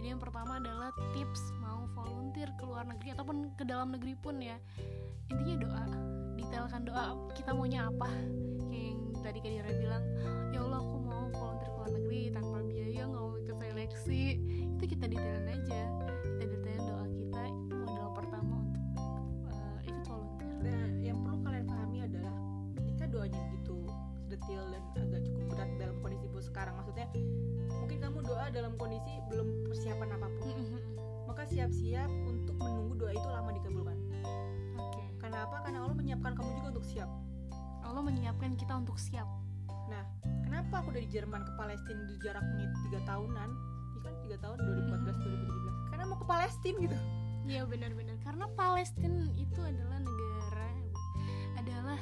[0.00, 4.40] Jadi yang pertama adalah tips mau volunteer ke luar negeri ataupun ke dalam negeri pun
[4.40, 4.56] ya.
[5.28, 5.84] Intinya doa
[6.40, 7.04] detailkan doa
[7.36, 8.08] kita maunya apa?
[8.72, 10.00] Kayak yang tadi Kadira bilang
[10.56, 14.22] ya Allah aku mau volunteer ke luar negeri tanpa biaya nggak mau ikut seleksi.
[14.72, 15.80] Itu kita detailin aja.
[16.24, 18.84] Kita detailin doa kita itu modal pertama untuk
[19.52, 20.54] eh, ikut volunteer.
[20.64, 22.34] Dan yang perlu kalian pahami adalah
[22.72, 23.76] ketika doanya begitu
[24.30, 27.06] detail dan agak cukup berat dalam kondisi bu sekarang maksudnya
[27.82, 29.49] mungkin kamu doa dalam kondisi belum
[38.10, 39.26] menyiapkan kita untuk siap
[39.90, 40.06] Nah,
[40.46, 43.50] kenapa aku dari Jerman ke Palestina di jaraknya tiga tahunan?
[43.90, 45.90] Iya kan tiga tahun 2014 2017.
[45.90, 46.98] Karena mau ke Palestina gitu.
[47.50, 50.70] Iya benar-benar karena Palestina itu adalah negara
[51.58, 52.00] adalah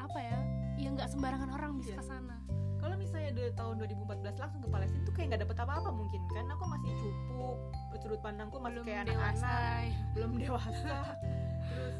[0.00, 0.38] apa ya
[0.80, 2.00] yang nggak sembarangan orang bisa Iya.
[2.00, 2.36] ke sana.
[2.78, 6.46] Kalau misalnya dari tahun 2014 langsung ke Palestina tuh kayak nggak dapet apa-apa mungkin kan?
[6.56, 7.56] Aku masih cukup,
[8.00, 9.82] sudut pandangku masih belum kayak anak-anak,
[10.16, 10.98] belum dewasa,
[11.68, 11.96] terus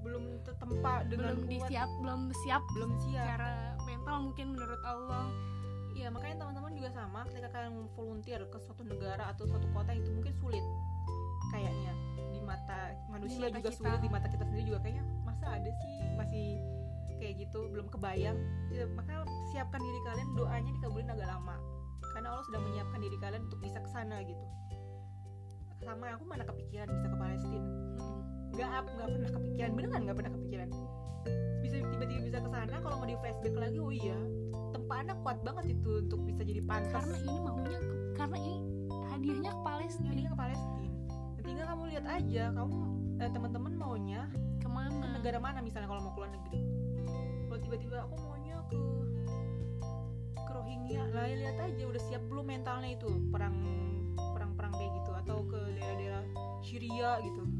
[0.00, 3.24] belum tertempa dengan belum kuat, disiap, belum siap belum siap.
[3.24, 3.50] secara
[3.84, 5.26] mental mungkin menurut Allah.
[5.90, 10.08] Iya makanya teman-teman juga sama ketika kalian volunteer ke suatu negara atau suatu kota itu
[10.14, 10.64] mungkin sulit
[11.50, 11.92] kayaknya
[12.30, 13.78] di mata manusia mata juga kita.
[13.84, 16.46] sulit di mata kita sendiri juga kayaknya masa ada sih masih
[17.20, 18.38] kayak gitu belum kebayang
[18.70, 21.56] Ya, maka siapkan diri kalian doanya dikabulin agak lama
[22.14, 24.44] karena Allah sudah menyiapkan diri kalian untuk bisa ke sana gitu
[25.80, 27.68] sama aku mana kepikiran bisa ke Palestina
[28.54, 29.70] nggak nggak pernah kepikiran.
[29.74, 30.68] Beneran nggak pernah kepikiran.
[31.60, 34.18] Bisa tiba-tiba bisa ke sana kalau mau di flashback lagi oh iya.
[34.70, 37.06] Tempat ke depannya kuat banget itu untuk bisa jadi pantas.
[37.06, 38.56] Karena ini maunya ke- karena ini
[39.10, 40.80] hadiahnya ke Palestina jadinya ke Palestina
[41.40, 42.78] tinggal kamu lihat aja kamu
[43.18, 46.62] eh, teman-teman maunya ke ke mana negara mana misalnya kalau mau keluar negeri.
[47.50, 48.78] Kalau tiba-tiba aku maunya ke
[50.38, 51.02] ke Rohingya.
[51.10, 53.10] Lah ya lihat aja udah siap belum mentalnya itu?
[53.34, 53.56] Perang
[54.16, 55.10] perang perang kayak gitu?
[55.10, 56.24] Atau ke daerah-daerah
[56.62, 57.59] Syria gitu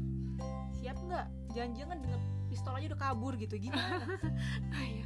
[0.81, 1.25] siap nggak?
[1.53, 4.01] Jangan-jangan dengan pistol aja udah kabur gitu gimana?
[4.73, 5.05] Ah, iya.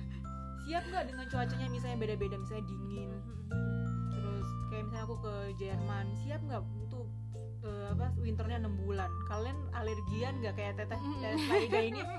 [0.66, 3.12] siap nggak dengan cuacanya misalnya beda-beda misalnya dingin?
[4.10, 7.06] Terus kayak misalnya aku ke Jerman siap nggak untuk
[7.68, 9.12] eh, apa winternya 6 bulan?
[9.28, 11.00] Kalian alergian nggak kayak teteh
[11.46, 12.02] Farida ini?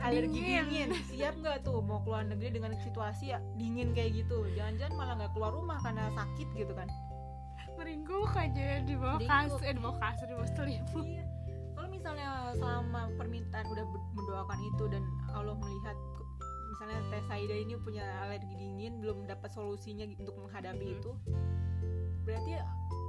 [0.00, 0.88] Alergi Dingin.
[0.88, 0.88] dingin.
[1.04, 4.48] siap nggak tuh mau keluar negeri dengan situasi ya dingin kayak gitu?
[4.56, 6.88] Jangan-jangan malah nggak keluar rumah karena sakit gitu kan?
[7.76, 11.04] Meringkuk aja di bawah kasur eh, di bawah kasur di bawah selimut.
[11.04, 11.35] Iya
[12.06, 13.82] misalnya selama permintaan udah
[14.14, 15.02] mendoakan itu dan
[15.34, 16.28] Allah melihat ke-
[16.70, 20.94] misalnya Teh Saida ini punya alergi dingin belum dapat solusinya untuk menghadapi Mhm.
[20.94, 21.10] itu
[22.22, 22.62] berarti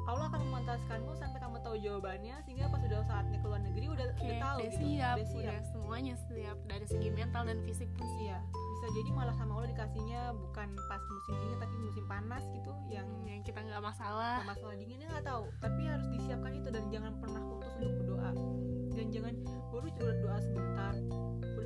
[0.08, 4.24] Allah akan memantaskanmu sampai kamu tahu jawabannya sehingga pas udah saatnya keluar negeri udah, Oke,
[4.24, 7.90] udah tahu udah gitu siap, udah siap udah semuanya siap dari segi mental dan fisik
[7.94, 8.18] pun siap.
[8.18, 8.38] iya
[8.74, 13.06] bisa jadi malah sama Allah dikasihnya bukan pas musim dingin tapi musim panas gitu yang
[13.24, 14.42] yang kita nggak masalah.
[14.42, 18.32] Nah, masalah dinginnya nggak tahu tapi harus disiapkan itu dan jangan pernah putus untuk berdoa
[18.98, 19.34] dan jangan
[19.70, 20.94] baru juga doa sebentar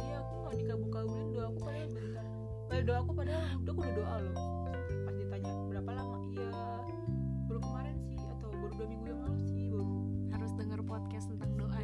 [0.02, 2.26] ya aku nggak dikabul-kabulin doa aku padahal bentar
[2.68, 4.36] padahal doa aku padahal udah aku udah doa loh
[5.08, 6.50] pas ditanya berapa lama iya
[7.48, 9.88] baru kemarin sih atau baru dua minggu yang lalu sih baru
[10.32, 11.80] Harus denger podcast tentang doa.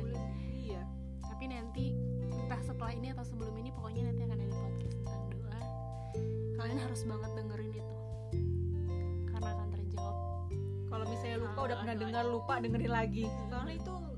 [0.50, 0.82] iya
[1.22, 1.94] Tapi nanti
[2.26, 5.60] entah setelah ini atau sebelum ini pokoknya nanti akan ada podcast tentang doa.
[6.58, 7.96] Kalian harus banget dengerin itu.
[9.30, 10.16] Karena akan terjawab.
[10.90, 14.17] kalau misalnya lupa udah pernah dengar lupa dengerin lagi karena itu kekuatan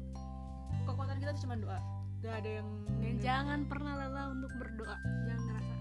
[1.20, 1.80] kita tuh cuma doa.
[2.24, 2.68] Gak ada yang
[3.00, 4.96] Dan jangan pernah lelah untuk berdoa.
[5.28, 5.76] Jangan ngerasa.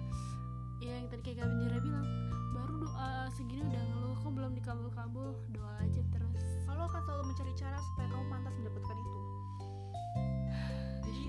[0.83, 2.07] Ya yang tadi kayak Kak Benjara bilang
[2.55, 5.29] baru doa segini udah ngeluh kok belum dikabul-kabul?
[5.55, 6.47] Doa aja terus.
[6.67, 9.21] Allah akan selalu mencari cara supaya kamu pantas mendapatkan itu.
[11.07, 11.25] Jadi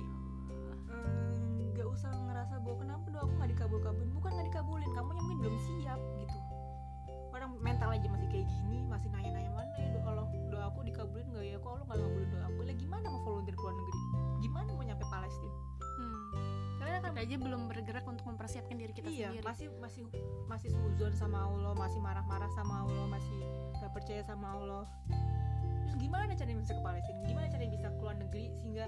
[0.90, 4.12] eh, nggak usah ngerasa bahwa kenapa doa aku nggak dikabul-kabulin?
[4.14, 6.38] Bukan nggak dikabulin kamu yang mungkin belum siap gitu.
[7.30, 9.39] Orang mental aja masih kayak gini masih nanya-nanya
[11.00, 11.58] dikabulin nggak ya?
[11.64, 12.44] Kok Allah nggak ngabulin doa?
[12.44, 14.00] Aku lah gimana mau volunteer ke luar negeri?
[14.44, 15.56] Gimana mau nyampe Palestina?
[15.80, 16.24] Hmm.
[16.80, 19.44] kalian akan kita aja belum bergerak untuk mempersiapkan diri kita iya sendiri.
[19.44, 20.04] masih masih
[20.48, 23.36] masih suzon sama Allah masih marah-marah sama Allah masih
[23.76, 24.84] gak percaya sama Allah.
[25.84, 27.20] Terus gimana caranya bisa ke Palestina?
[27.28, 28.86] Gimana caranya bisa keluar negeri sehingga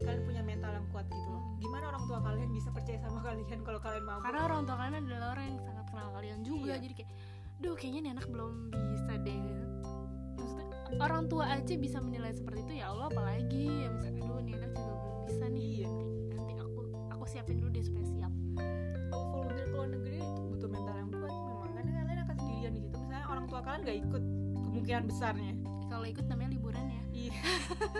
[0.00, 1.40] kalian punya mental yang kuat gitu loh?
[1.40, 1.56] Hmm.
[1.60, 4.94] gimana orang tua kalian bisa percaya sama kalian kalau kalian mampu karena orang tua kalian
[5.00, 6.82] adalah orang yang sangat kenal kalian juga Iya.
[6.84, 7.10] jadi kayak
[7.60, 8.52] duh kayaknya nih anak belum
[8.96, 9.40] bisa deh
[10.98, 14.70] orang tua aja bisa menilai seperti itu ya Allah apalagi ya misalnya aduh nih anak
[14.74, 15.66] juga belum bisa nih.
[15.84, 15.88] Iya.
[16.34, 16.80] nanti, aku
[17.12, 18.32] aku siapin dulu deh supaya siap.
[19.12, 21.70] Volunteer ke luar negeri itu butuh mental yang kuat memang.
[21.70, 22.96] Karena kalian akan sendirian di situ.
[22.98, 24.22] Misalnya orang tua kalian gak ikut
[24.66, 25.54] kemungkinan besarnya.
[25.90, 27.02] Kalau ikut namanya liburan ya.
[27.14, 27.32] Iya.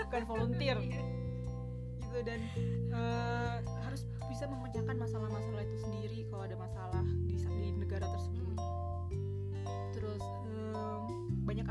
[0.09, 0.79] Bukan volunteer.
[0.90, 2.42] Gitu dan
[2.90, 8.39] eh, harus bisa memecahkan masalah-masalah itu sendiri kalau ada masalah di, di negara tersebut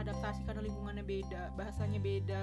[0.09, 2.41] banyak adaptasi karena lingkungannya beda bahasanya beda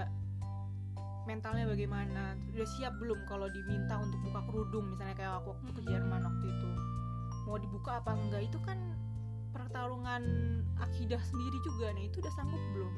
[1.27, 5.83] mentalnya bagaimana udah siap belum kalau diminta untuk buka kerudung misalnya kayak aku waktu ke
[5.83, 5.89] Mm.
[5.91, 6.69] Jerman waktu itu?
[7.51, 8.47] Mau dibuka apa enggak?
[8.47, 8.79] Itu kan
[9.51, 10.23] pertarungan
[10.79, 12.95] akidah sendiri juga nah itu udah sanggup belum?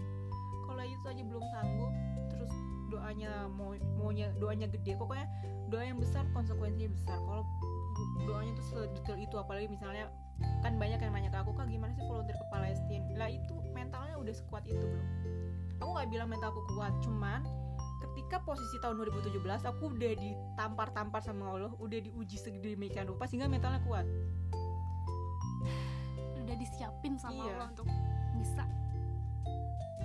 [0.68, 1.92] Kalau itu aja belum sanggup
[2.28, 2.52] terus
[2.92, 5.24] doanya mau maunya doanya gede pokoknya
[5.72, 7.16] doa yang besar konsekuensinya besar.
[7.24, 7.48] Kalau
[8.28, 10.12] doanya tuh sedetail itu apalagi misalnya
[10.62, 13.06] kan banyak yang nanya ke aku kak gimana sih volunteer ke Palestina?
[13.18, 15.06] Lah itu mentalnya udah sekuat itu belum
[15.78, 17.40] aku nggak bilang mental aku kuat cuman
[17.98, 23.82] ketika posisi tahun 2017 aku udah ditampar-tampar sama Allah udah diuji sedemikian rupa sehingga mentalnya
[23.86, 24.06] kuat.
[26.38, 27.54] Udah disiapin sama Iya.
[27.58, 27.86] Allah untuk
[28.38, 28.64] bisa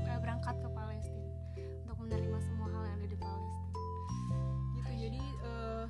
[0.10, 1.30] uh, berangkat ke Palestina
[1.86, 3.70] untuk menerima semua hal yang ada di Palestina.
[4.74, 5.86] Gitu jadi eh,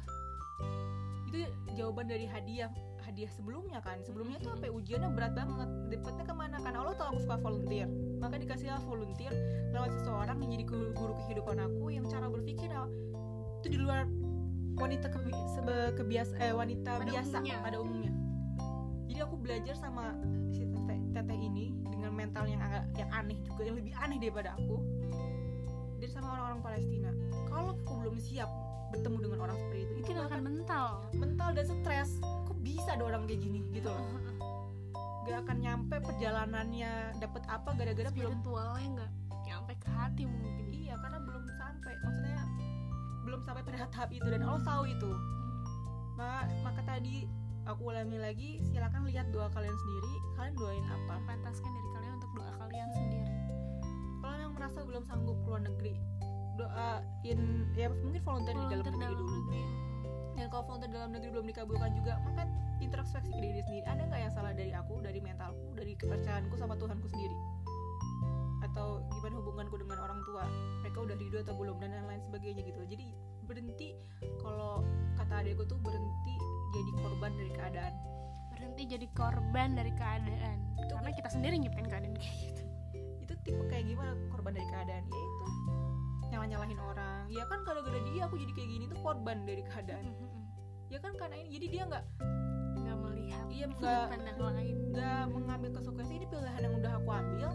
[1.31, 1.37] itu
[1.75, 2.71] jawaban dari hadiah
[3.13, 4.01] hadiah sebelumnya kan.
[4.01, 5.69] Sebelumnya tuh sampai ujiannya berat banget.
[5.93, 6.73] Dapetnya ke mana kan?
[6.73, 7.85] Allah tahu aku suka volunteer.
[8.17, 9.29] Maka dikasih volunteer
[9.69, 12.89] lewat seseorang yang jadi guru, guru kehidupan aku yang cara berpikir ah,
[13.61, 14.09] itu di luar
[14.81, 17.57] wanita kebi sebe- kebias eh, wanita Pada biasa umumnya.
[17.61, 18.11] pada umumnya.
[19.05, 20.17] Jadi aku belajar sama
[20.49, 24.57] si teteh, teteh ini dengan mental yang agak yang aneh juga yang lebih aneh daripada
[24.57, 24.81] aku.
[26.01, 27.11] Dari sama orang-orang Palestina.
[27.45, 28.49] Kalau aku belum siap
[28.93, 30.87] bertemu dengan orang seperti itu itu mungkin akan akan mental.
[31.17, 32.09] Mental dan stres.
[32.21, 34.05] Kok bisa ada orang kayak gini gitu loh.
[35.25, 39.11] Gak akan nyampe perjalanannya dapat apa gara-gara belum spiritualnya nggak?
[39.47, 40.67] Nyampe ke hati mungkin.
[40.67, 41.93] Iya karena belum sampai.
[42.03, 42.43] Maksudnya
[43.23, 45.11] belum sampai pada tahap itu dan Allah tahu itu.
[46.19, 47.23] Maka, maka tadi
[47.63, 50.13] aku ulangi lagi silakan lihat doa kalian sendiri.
[50.35, 51.15] Kalian doain apa?
[51.23, 53.31] Pantaskan dari kalian untuk doa kalian sendiri.
[54.19, 55.95] Kalau yang merasa belum sanggup keluar negeri
[56.59, 57.39] doain
[57.73, 59.33] ya mungkin volunteer di dalam Volunteer negeri dulu.
[59.33, 59.63] negeri.
[60.33, 62.43] dan kalau volunteer dalam negeri belum dikabulkan juga maka
[62.83, 63.85] introspeksi ke diri sendiri.
[63.87, 67.35] Ada nggak yang salah dari aku dari mentalku dari kepercayaanku sama Tuhanku sendiri?
[68.63, 70.43] Atau gimana hubunganku dengan orang tua?
[70.83, 71.79] Mereka udah ridho atau belum?
[71.79, 72.81] Dan lain-lain sebagainya gitu.
[72.87, 73.05] Jadi
[73.43, 73.95] berhenti
[74.39, 74.83] kalau
[75.19, 76.35] kata adekku tuh berhenti
[76.75, 77.93] jadi korban dari keadaan.
[78.55, 80.57] Berhenti jadi korban dari keadaan.
[80.79, 82.63] Karena kita sendiri nyiptain keadaan kayak gitu.
[83.23, 84.15] Itu tipe kayak gimana?
[84.31, 85.42] Korban dari keadaan ya itu
[86.33, 87.21] nyalah nyalahin orang.
[87.29, 90.05] Ya kan gara-gara dia aku jadi kayak gini tuh korban dari keadaan.
[90.89, 92.05] Ya kan karena ini jadi dia nggak
[92.73, 94.75] nggak melihat Iya, nggak- pandang lain.
[94.89, 96.13] nggak mengambil konsekuensi.
[96.17, 97.49] Ini pilihan yang udah aku ambil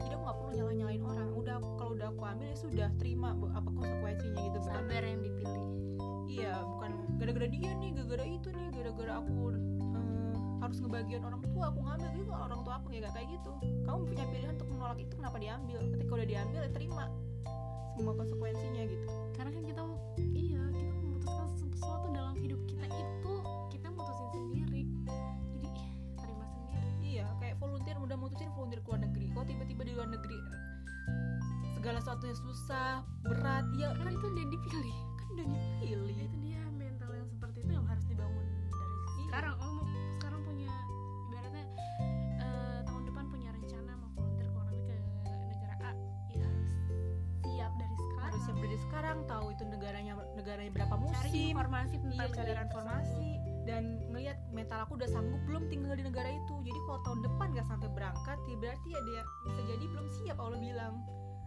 [0.00, 1.28] jadi aku nggak perlu nyalah nyalain orang.
[1.38, 4.58] Udah kalau udah aku ambil ya sudah terima apa konsekuensinya gitu.
[4.58, 5.66] Bukan sabar yang dipilih.
[6.30, 11.64] Iya bukan gara-gara dia nih gara-gara itu nih gara-gara aku eh, harus ngebagian orang tua
[11.70, 12.10] aku ngambil.
[12.10, 13.50] Gitu orang tua aku ya gak kayak gitu.
[13.86, 15.78] Kamu punya pilihan untuk menolak itu kenapa diambil?
[15.94, 17.04] Ketika udah diambil ya terima
[18.00, 19.06] semua konsekuensinya gitu.
[19.36, 19.82] Karena kan kita
[20.32, 23.32] iya kita memutuskan sesuatu dalam hidup kita itu
[23.68, 24.82] kita mutusin sendiri.
[25.60, 25.68] Jadi
[26.16, 26.88] terima sendiri.
[27.04, 29.26] Iya kayak volunteer udah mutusin volunteer ke luar negeri.
[29.36, 30.38] Kok tiba-tiba di luar negeri
[31.76, 33.92] segala sesuatunya susah berat ya.
[33.92, 34.96] Kan itu udah dipilih.
[35.20, 36.16] Kan udah dipilih.
[36.24, 36.39] Itu
[49.00, 51.56] sekarang tahu itu negaranya negaranya berapa cari musim.
[51.56, 53.28] informasi tentang iya cari negara informasi.
[53.64, 53.82] dan
[54.12, 56.54] ngelihat mental aku udah sanggup belum tinggal di negara itu.
[56.60, 60.36] Jadi kalau tahun depan gak sampai berangkat ya berarti ya dia bisa jadi belum siap
[60.36, 60.94] Allah bilang.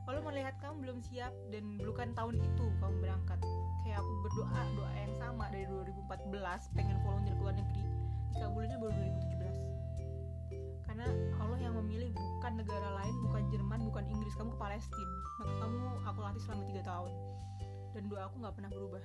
[0.09, 3.39] Allah melihat kamu belum siap dan bukan tahun itu kamu berangkat.
[3.85, 7.83] Kayak aku berdoa doa yang sama dari 2014 pengen volunteer ke luar negeri.
[8.33, 9.42] Dikabulinnya baru 2017
[10.93, 11.09] karena
[11.41, 14.37] Allah yang memilih bukan negara lain bukan Jerman bukan Inggris.
[14.37, 15.15] Kamu ke Palestina.
[15.41, 17.11] Maka kamu aku latih selama 3 tahun.
[17.97, 19.03] Dan doa aku nggak pernah berubah.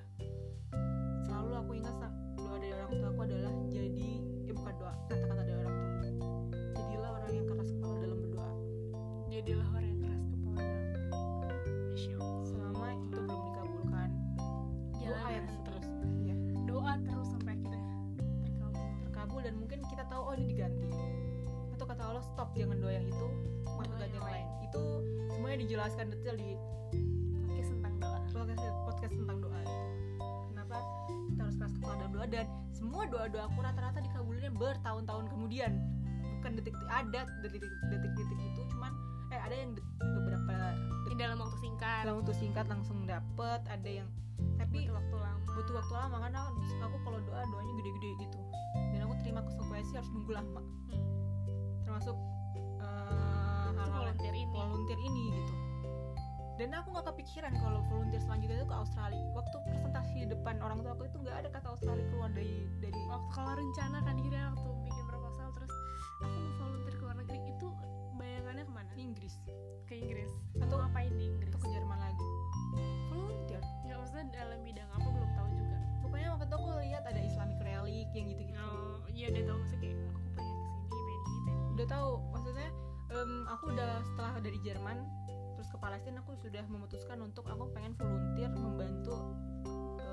[1.25, 1.97] Selalu aku ingat
[2.37, 5.89] doa dari orang tua aku adalah jadi eh bukan doa kata-kata dari orang tua
[6.77, 8.53] jadilah orang yang keras kepala dalam berdoa.
[9.33, 9.69] Jadilah
[25.79, 26.59] dijelaskan detail di
[27.47, 28.19] podcast tentang doa.
[28.35, 29.79] podcast, podcast tentang doa itu.
[30.51, 32.27] Kenapa kita harus keras kepala dalam doa?
[32.27, 35.79] Dan semua doa doa aku rata-rata dikabulinnya bertahun-tahun kemudian.
[36.35, 38.91] Bukan detik ada detik-detik itu cuman
[39.31, 40.75] eh ada yang beberapa
[41.07, 42.03] di dalam waktu singkat.
[42.03, 44.11] dalam waktu singkat langsung dapet ada yang
[44.59, 45.47] tapi butuh waktu lama.
[45.47, 46.41] butuh waktu lama karena
[46.83, 48.39] aku kalau doa doanya gede-gede gitu.
[48.75, 50.59] Dan aku terima konsekuensi harus nunggu lama.
[50.91, 51.03] Hmm.
[51.87, 52.19] termasuk
[52.67, 54.51] Itu hal-hal volunteer ini.
[54.51, 55.68] volunteer ini gitu
[56.59, 59.23] dan aku nggak kepikiran kalau volunteer selanjutnya itu ke Australia.
[59.31, 62.99] Waktu presentasi di depan orang tua aku itu nggak ada kata Australia keluar dari dari
[63.07, 65.71] waktu kalau rencana kan dikira waktu bikin proposal terus
[66.19, 67.67] aku mau volunteer ke luar negeri itu
[68.19, 68.91] bayangannya ke mana?
[68.99, 69.35] Inggris.
[69.87, 70.27] Ke Inggris.
[70.59, 71.47] Atau- atau ngapain di Inggris?
[71.55, 72.27] atau ke Jerman lagi?
[73.15, 73.63] Volunteer.
[73.87, 75.79] Nggak maksudnya dalam bidang apa belum tahu juga.
[76.03, 78.59] Pokoknya waktu itu aku lihat ada Islamic relic yang gitu-gitu.
[78.59, 79.59] Oh iya udah tahu.
[79.63, 82.13] Maksudnya kayak aku pengen ke sini pengen ini pengen udah tahu.
[82.35, 82.69] Maksudnya
[83.15, 84.99] em, aku udah setelah dari Jerman
[85.59, 89.35] terus ke Palestina aku sudah memutuskan untuk aku pengen volunteer membantu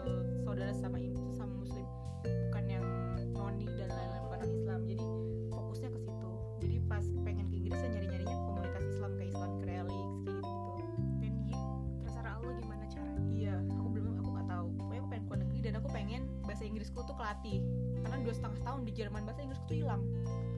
[0.09, 0.97] eh, saudara sama
[1.37, 1.85] sama muslim.
[2.25, 2.81] Bukan yang
[3.29, 4.79] noni dan lain-lain bukan orang Islam.
[4.89, 5.05] Jadi
[5.53, 6.31] fokusnya ke situ.
[6.65, 10.49] Jadi pas pengen ke Inggris nyari nyarinya komunitas Islam kayak Islamic Relics kayak gitu
[10.81, 11.65] gitu dan gi-
[12.01, 13.21] terserah Allah gimana caranya.
[13.29, 14.67] Iya aku belum aku nggak tahu.
[14.81, 17.61] Pokoknya aku pengen ke negeri dan aku pengen bahasa Inggrisku tuh kelatih.
[18.01, 20.01] Karena dua setengah tahun di Jerman bahasa Inggrisku tuh hilang.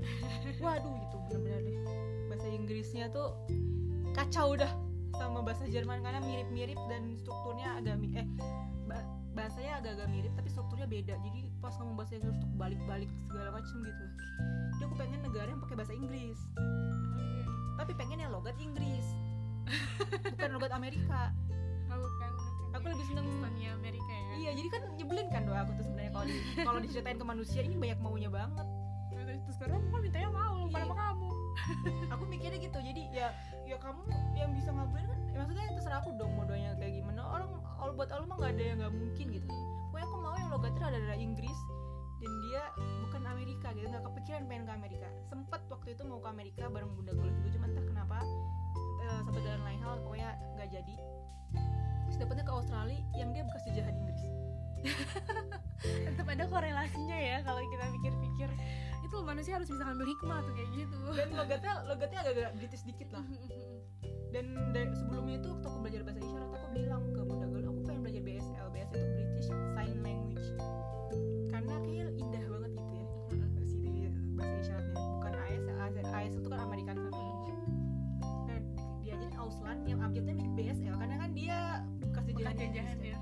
[0.63, 1.77] Waduh gitu bener-bener deh.
[2.31, 3.35] Bahasa Inggrisnya tuh
[4.17, 4.71] kacau dah.
[5.13, 8.27] Sama bahasa Jerman karena mirip-mirip dan strukturnya agak eh
[8.85, 11.15] ba- bahasanya agak-agak mirip tapi strukturnya beda.
[11.19, 14.05] Jadi pas ngomong bahasa Inggris tuh balik-balik segala macem gitu.
[14.69, 16.39] Jadi aku pengen negara yang pakai bahasa Inggris.
[17.75, 19.05] Tapi pengen yang logat Inggris.
[20.27, 21.33] Bukan logat Amerika.
[21.87, 22.33] Aku kan
[22.73, 24.23] aku lebih seneng Estonia Amerika ya?
[24.37, 27.61] Iya, jadi kan nyebelin kan doa aku tuh sebenarnya kalau di, kalau diceritain ke manusia
[27.61, 28.67] ini banyak maunya banget.
[29.09, 30.83] terus terus sekarang kan mintanya mau bukan Iya.
[30.83, 31.26] sama kamu
[32.13, 32.77] Aku mikirnya gitu.
[32.79, 33.33] Jadi ya
[33.67, 34.05] ya kamu
[34.37, 37.21] yang bisa ngabulin kan ya maksudnya terserah aku dong mau doanya kayak gimana.
[37.25, 39.47] Orang all buat Allah mah nggak ada yang nggak mungkin gitu.
[39.91, 41.59] Pokoknya aku mau yang logatnya ada dari Inggris
[42.17, 42.63] dan dia
[43.05, 46.89] bukan Amerika gitu nggak kepikiran pengen ke Amerika sempet waktu itu mau ke Amerika bareng
[46.97, 48.17] bunda gue juga cuman entah kenapa
[49.05, 50.95] eh, satu dan lain hal pokoknya nggak jadi
[52.09, 54.21] terus dapetnya ke Australia yang dia bekas jajahan Inggris
[56.07, 58.49] tetap ada korelasinya ya kalau kita pikir-pikir.
[59.05, 60.97] Itu manusia harus bisa ngambil hikmah tuh kayak gitu.
[61.15, 63.25] Dan logatnya logatnya agak-agak British dikit lah.
[64.33, 67.81] Dan dari sebelumnya itu waktu aku belajar bahasa isyarat aku bilang ke bunda galuh aku
[67.87, 70.47] pengen belajar BSL BSL itu British Sign Language.
[71.47, 73.77] Karena kayaknya indah banget gitu ya si
[74.35, 74.99] bahasa isyaratnya.
[74.99, 77.37] Bukan AS AS, AS itu kan American Sign Language
[78.47, 78.59] nah
[79.03, 81.59] diajarin Auslan yang abjadnya mirip BSL karena kan dia
[81.99, 83.16] bekas Bukan jajahan jajahan ya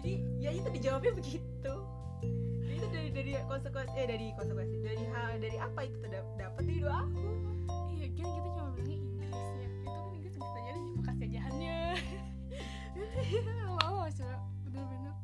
[0.00, 1.72] jadi ya itu dijawabnya begitu.
[2.64, 6.80] Jadi itu dari dari konsekuensi eh dari konsekuensi dari hal dari apa itu dapat dari
[6.80, 7.30] doa aku.
[7.92, 9.68] Iya kan kita cuma bilangnya Inggris ya.
[9.68, 11.78] Itu kan Inggris bisa jadi bekas jajahannya
[13.76, 15.14] wow coba bener-bener.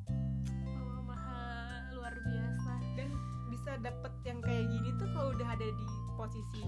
[0.68, 1.40] Oh, maha
[1.96, 2.72] luar biasa.
[3.00, 3.08] Dan
[3.48, 5.86] bisa dapet yang kayak gini tuh kalau udah ada di
[6.20, 6.60] posisi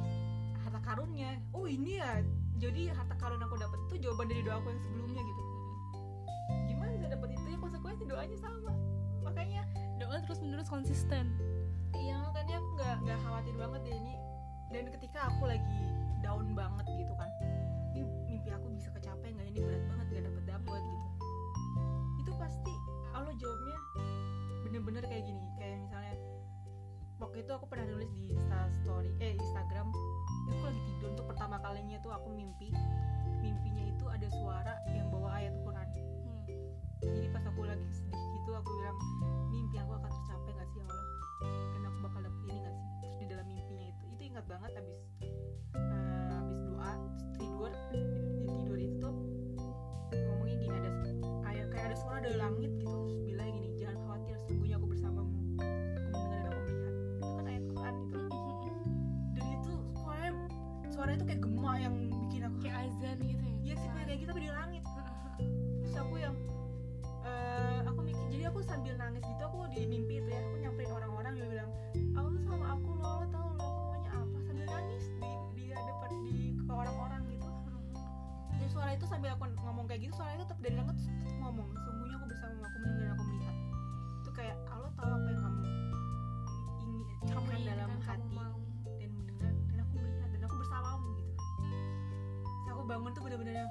[0.65, 1.37] harta karunnya.
[1.53, 2.25] Oh ini ya.
[2.57, 5.48] Jadi harta karun aku dapat itu jawaban dari doa aku yang sebelumnya gitu
[7.49, 8.73] itu ya konsekuensi doanya sama.
[9.25, 9.65] Makanya
[9.97, 11.33] doa terus menerus konsisten.
[11.97, 14.15] Iya makanya aku nggak nggak khawatir banget deh ini
[14.69, 15.81] dan ketika aku lagi
[16.21, 17.33] down banget gitu kan
[17.97, 19.49] ini mimpi aku bisa kecapai nggak?
[19.49, 21.09] Ini berat banget gak dapet dapet gitu.
[22.21, 22.73] Itu pasti
[23.17, 23.79] Allah jawabnya
[24.69, 25.49] bener-bener kayak gini.
[25.57, 26.15] Kayak misalnya
[27.17, 29.89] waktu itu aku pernah nulis di Insta story eh Instagram.
[30.53, 32.69] Aku lagi tidur untuk pertama kalinya tuh aku mimpi.
[33.41, 35.88] Mimpinya itu ada suara yang bawa ayat Quran.
[37.03, 38.99] Jadi pas aku lagi sedih gitu aku bilang
[39.55, 41.07] mimpi aku akan tercapai gak sih ya Allah?
[41.47, 42.87] Dan aku bakal dapet ini gak sih?
[42.99, 44.99] Terus di dalam mimpinya itu itu ingat banget abis
[45.79, 48.03] eh, abis doa terus tidur di,
[48.59, 49.15] tidur itu tuh
[50.11, 50.91] ngomongnya gini ada
[51.47, 55.39] kayak kayak ada suara dari langit gitu terus bilang gini jangan khawatir sungguhnya aku bersamamu.
[55.59, 58.19] Aku mendengar dan aku melihat itu kan ayat Quran gitu
[59.39, 60.33] dan itu suaranya
[60.91, 61.95] suara itu kayak gema yang
[62.27, 63.57] bikin aku kayak azan gitu ya?
[63.69, 64.83] Iya sih kayak gitu tapi di langit
[67.29, 70.93] eh, aku mikir jadi aku sambil nangis gitu aku di mimpi itu ya aku nyamperin
[70.93, 71.71] orang-orang yang bilang
[72.17, 74.37] aku tuh sama aku lo lo tau lo maunya apa?
[74.49, 77.49] Sambil nangis di di hadapan di ke orang-orang gitu.
[78.59, 81.69] Dan suara itu sambil aku ngomong kayak gitu suara itu tetap dari langit tetap ngomong.
[81.77, 83.57] Sungguhnya aku bersama aku mendengar aku melihat.
[84.25, 88.57] Itu kayak Allah tahu apa yang kamu ingin kamu inginkan, dalam hati mau.
[88.99, 91.35] dan mendengar dan aku melihat dan aku bersamamu gitu.
[92.43, 93.71] Terus aku bangun tuh bener-bener yang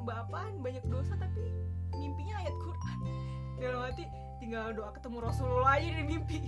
[0.00, 0.64] hamba apaan?
[0.64, 1.52] Banyak dosa tapi
[1.92, 2.98] mimpinya ayat Quran.
[3.60, 4.08] Dalam hati
[4.40, 6.40] tinggal doa ketemu Rasulullah aja di mimpi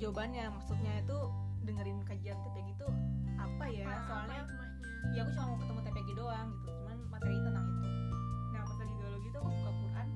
[0.00, 0.44] jawabannya.
[0.48, 1.18] Maksudnya itu
[1.68, 2.88] dengerin kajian TPG itu
[3.36, 3.84] apa ya?
[3.84, 4.64] Apa- soalnya apa
[5.12, 6.70] ya aku cuma mau ketemu TPG doang gitu.
[6.72, 7.88] Cuman materi tentang itu.
[8.50, 10.08] Nah pas lagi galau gitu aku buka Quran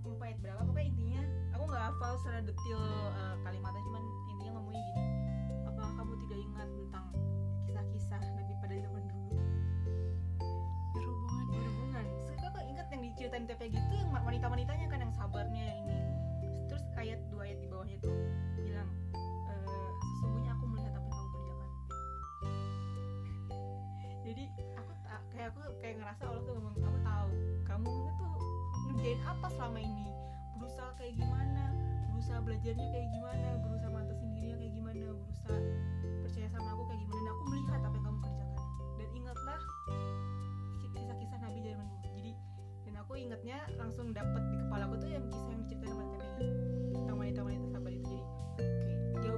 [0.00, 1.22] lupa ayat berapa pokoknya intinya
[1.54, 2.80] aku nggak hafal secara detail
[3.14, 5.02] eh, kalimatnya cuman intinya ngomongnya gini.
[5.64, 7.04] Apa kamu tidak ingat tentang
[7.64, 9.32] kisah-kisah Nabi pada zaman dulu?
[10.92, 11.44] Berhubungan.
[11.48, 12.04] Berhubungan.
[12.28, 15.99] Suka kok ingat yang diceritain TPG itu yang wanita-wanitanya kan yang sabarnya yang ini
[17.00, 18.12] ayat dua ayat di bawahnya tuh
[18.60, 18.90] bilang
[19.48, 21.70] eh, sesungguhnya aku melihat apa yang kamu kerjakan.
[24.20, 24.44] Jadi
[24.76, 24.92] aku
[25.32, 27.30] kayak aku kayak ngerasa Allah tuh ngomong aku tahu
[27.64, 27.90] kamu
[28.20, 28.34] tuh
[28.84, 30.06] ngerjain apa selama ini?
[30.60, 31.64] Berusaha kayak gimana?
[32.12, 33.48] Berusaha belajarnya kayak gimana?
[33.64, 35.06] Berusaha mantesin dirinya kayak gimana?
[35.24, 35.56] Berusaha
[36.20, 37.16] percaya sama aku kayak gimana?
[37.16, 38.64] Dan aku melihat apa yang kamu kerjakan.
[39.00, 39.58] Dan ingatlah
[40.84, 42.08] ki- kisah-kisah Nabi zaman dulu.
[42.12, 42.32] Jadi
[42.84, 46.79] dan aku ingatnya langsung dapet di kepala aku tuh yang kisah yang diceritain sama TPI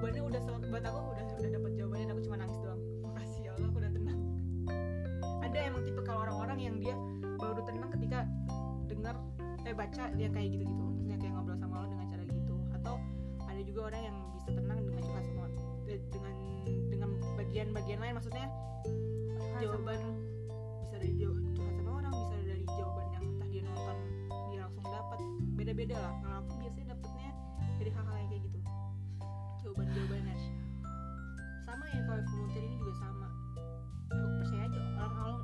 [0.03, 2.83] jawabannya udah buat aku udah udah dapet jawabannya aku cuma nangis doang.
[3.07, 4.21] Makasih ya Allah aku udah tenang.
[5.47, 6.95] Ada emang tipe kalau orang-orang yang dia
[7.39, 8.27] baru tenang ketika
[8.91, 9.15] dengar
[9.63, 10.83] eh baca dia kayak gitu-gitu.
[10.83, 12.55] Maksudnya kayak ngobrol sama Allah dengan cara gitu.
[12.75, 12.95] Atau
[13.47, 15.47] ada juga orang yang bisa tenang dengan curhat sama
[15.87, 16.35] eh, dengan
[16.91, 18.15] dengan bagian-bagian lain.
[18.19, 18.47] Maksudnya
[19.39, 20.01] sama jawaban
[20.83, 23.25] bisa dari curhat sama orang bisa dari jawaban yang
[25.63, 26.32] beda-beda lah kalau aku biasanya
[29.73, 30.37] jawaban-jawabannya.
[31.65, 33.29] Sama ya kalau volunteer ini juga sama.
[34.13, 35.41] Aku percaya aja orang Allah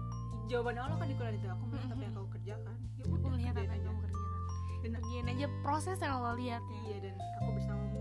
[0.53, 2.77] jawaban Allah kan di Quran itu aku melihat apa yang kau kerjakan.
[3.01, 3.85] Ya aku udah melihat apa yang aja.
[3.89, 4.41] kamu kerjakan.
[4.85, 6.81] Dan kerjain aja proses yang Allah lihat ya.
[6.85, 8.01] Iya dan aku bersamamu.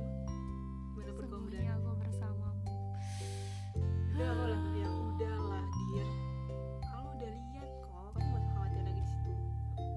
[0.92, 2.52] Gimana pun kau berada aku bersamamu.
[4.12, 6.08] Udah aku langsung bilang udahlah dir
[6.84, 9.32] kalau udah lihat kok kamu gak usah khawatir lagi di situ.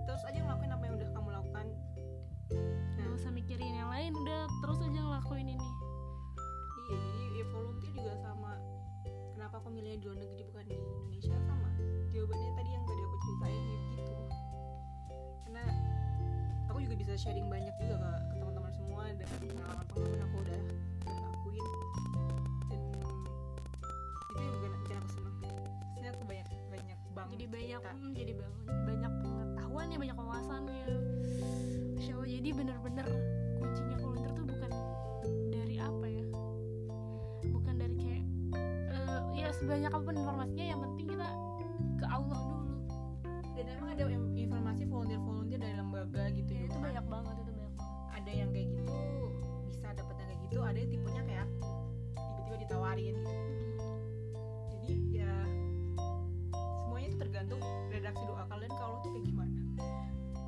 [0.07, 1.67] Terus aja ngelakuin apa yang udah kamu lakukan.
[2.95, 5.60] Gak usah mikirin yang lain udah terus aja ngelakuin ini
[8.01, 8.57] juga sama
[9.37, 11.37] kenapa aku milihnya di luar negeri bukan di Indonesia?
[11.45, 11.71] Sama.
[12.17, 14.15] Jawabannya tadi yang tadi aku ceritain ya gitu.
[15.45, 15.65] Karena
[16.73, 19.85] aku juga bisa sharing banyak juga ke, ke teman-teman semua dengan pengalaman-pengalaman
[20.25, 20.61] aku udah
[21.05, 21.67] udah lakuin.
[24.33, 25.35] Dan itu yang bikin, bikin aku senang
[25.85, 28.57] Maksudnya aku banyak banyak banget jadi banyak hmm, jadi banyak
[28.89, 30.89] banyak pengetahuan ya banyak wawasan ya.
[32.01, 33.09] Masya Allah jadi bener-bener
[39.61, 41.29] sebanyak apa pun informasinya yang penting kita
[42.01, 42.67] ke Allah dulu.
[43.53, 46.83] Dan emang ada informasi volunteer-volunteer dari lembaga gitu ya, itu kan.
[46.89, 47.95] banyak banget itu banyak banget.
[48.17, 48.97] Ada yang kayak gitu
[49.69, 51.47] bisa dapet yang kayak gitu ada yang tipenya kayak
[52.17, 53.17] tiba-tiba ditawarin.
[53.21, 53.33] Gitu
[54.81, 55.35] jadi ya
[56.81, 57.61] semuanya itu tergantung
[57.93, 59.61] redaksi doa kalian kalau tuh kayak gimana.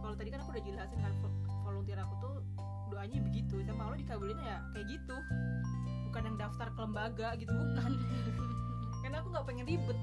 [0.00, 2.34] Kalau tadi kan aku udah jelasin kan vol- volunteer aku tuh
[2.88, 5.16] doanya begitu sama Allah dikabulin ya kayak gitu.
[6.08, 7.61] Bukan yang daftar ke lembaga gitu
[9.72, 9.98] ribet.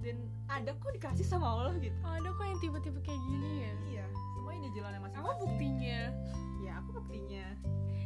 [0.00, 0.16] Dan
[0.48, 1.96] ada kok dikasih sama Allah gitu.
[2.00, 3.72] Ada kok yang tiba-tiba kayak gini ya?
[3.92, 4.06] Iya
[4.46, 6.00] semua ini jalannya apa masing-masing buktinya?
[6.62, 7.46] Ya aku buktinya?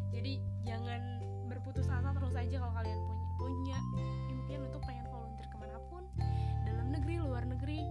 [0.09, 1.20] Jadi jangan
[1.53, 2.97] berputus asa terus aja kalau kalian
[3.36, 6.01] punya punya impian untuk pengen volunteer ke mana pun
[6.64, 7.84] dalam negeri luar negeri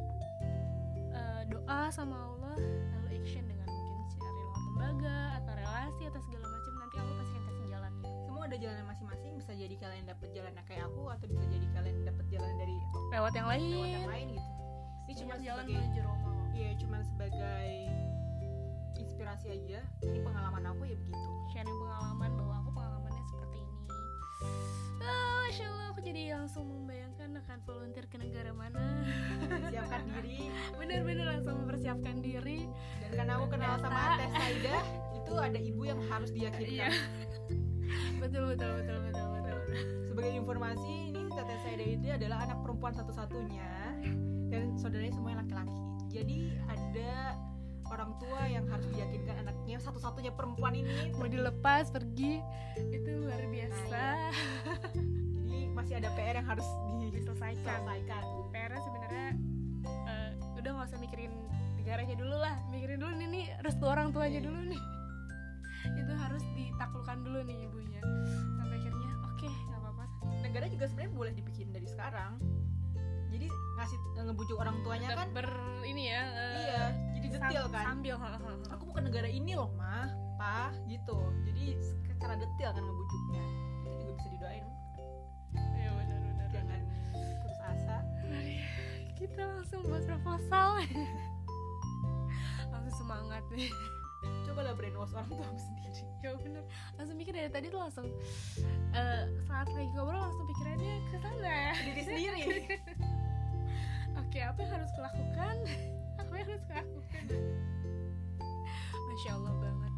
[1.13, 6.45] eh, doa sama Allah lalu action dengan mungkin cari lewat lembaga atau relasi atau segala
[6.49, 8.09] macam nanti Allah pasti akan kasih jalannya.
[8.25, 11.97] Semua ada jalan masing-masing bisa jadi kalian dapet jalan kayak aku atau bisa jadi kalian
[12.05, 12.75] dapet jalan dari
[13.09, 13.61] lewat yang lain.
[13.65, 14.49] lewat yang lain gitu.
[15.09, 16.45] Ini cuma Banyak jalan sebagai menuju Roma kok.
[16.53, 17.69] iya cuma sebagai
[19.01, 19.79] inspirasi aja.
[20.05, 21.29] Ini pengalaman aku ya begitu.
[21.49, 23.77] Sharing pengalaman bahwa aku pengalamannya seperti ini.
[25.01, 28.85] Ah, Masya Allah aku jadi langsung membayangkan akan volunteer ke negara mana.
[29.73, 30.37] Siapkan diri.
[30.77, 32.69] Bener-bener langsung mempersiapkan diri.
[33.01, 34.13] Dan karena aku kenal sama.
[34.13, 34.77] Teh Saida
[35.17, 36.93] itu ada ibu yang harus diyakinkan.
[36.93, 36.93] Iya.
[38.21, 39.18] betul betul betul betul
[40.19, 43.71] sebagai informasi ini Teteh Saida itu adalah anak perempuan satu-satunya
[44.51, 45.79] dan saudaranya semuanya laki-laki.
[46.11, 47.39] Jadi ada
[47.87, 52.43] orang tua yang harus diyakinkan anaknya satu-satunya perempuan ini mau dilepas pergi
[52.91, 54.03] itu luar biasa.
[55.39, 56.67] Jadi masih ada PR yang harus
[56.99, 57.79] diselesaikan.
[57.87, 58.23] diselesaikan.
[58.51, 59.27] PR sebenarnya
[59.87, 61.31] eh, udah nggak usah mikirin
[61.79, 62.59] negaranya dulu lah.
[62.75, 64.51] Mikirin dulu nih, nih restu orang tuanya Iya.
[64.51, 64.81] dulu nih.
[65.95, 68.03] Itu harus ditaklukkan dulu nih ibunya
[70.49, 72.41] negara juga sebenarnya boleh dibikin dari sekarang.
[73.29, 73.47] Jadi
[73.77, 75.47] ngasih ngebujuk orang tuanya kan ber
[75.85, 76.83] ini ya eh, iya
[77.15, 77.85] jadi detail kan?
[77.93, 78.15] sambil
[78.73, 80.09] aku bukan negara ini loh mah
[80.41, 81.15] pa gitu.
[81.45, 81.77] Jadi
[82.09, 83.43] secara detail kan ngebujuknya.
[83.85, 84.65] Itu juga bisa didoain.
[85.77, 86.81] Ya benar benar jangan
[87.13, 87.97] putus asa.
[89.13, 90.69] Kita langsung buat proposal.
[92.73, 93.45] Langsung semangat.
[93.53, 93.69] Nih
[94.49, 96.03] coba lah brainwash orang tua sendiri.
[96.25, 96.63] Ya bener
[96.97, 98.09] langsung mikir dari tadi tuh langsung
[98.95, 102.43] eh, saat lagi ngobrol langsung pikirannya ke sana diri sendiri.
[104.17, 105.55] Oke apa yang harus kulakukan?
[106.19, 107.25] Apa yang harus kulakukan?
[108.91, 109.93] Masya allah banget.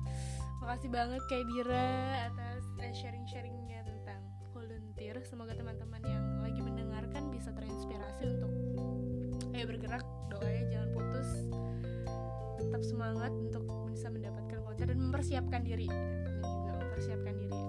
[0.62, 1.90] Makasih banget kayak Dira
[2.30, 4.22] atas eh, sharing-sharingnya tentang
[4.54, 5.18] volunteer.
[5.26, 8.54] Semoga teman-teman yang lagi mendengarkan bisa terinspirasi untuk
[9.58, 11.30] ayo bergerak doanya jangan putus.
[12.62, 15.90] Tetap semangat untuk bisa mendapatkan volunteer dan mempersiapkan diri.
[15.90, 17.62] Dan juga mempersiapkan diri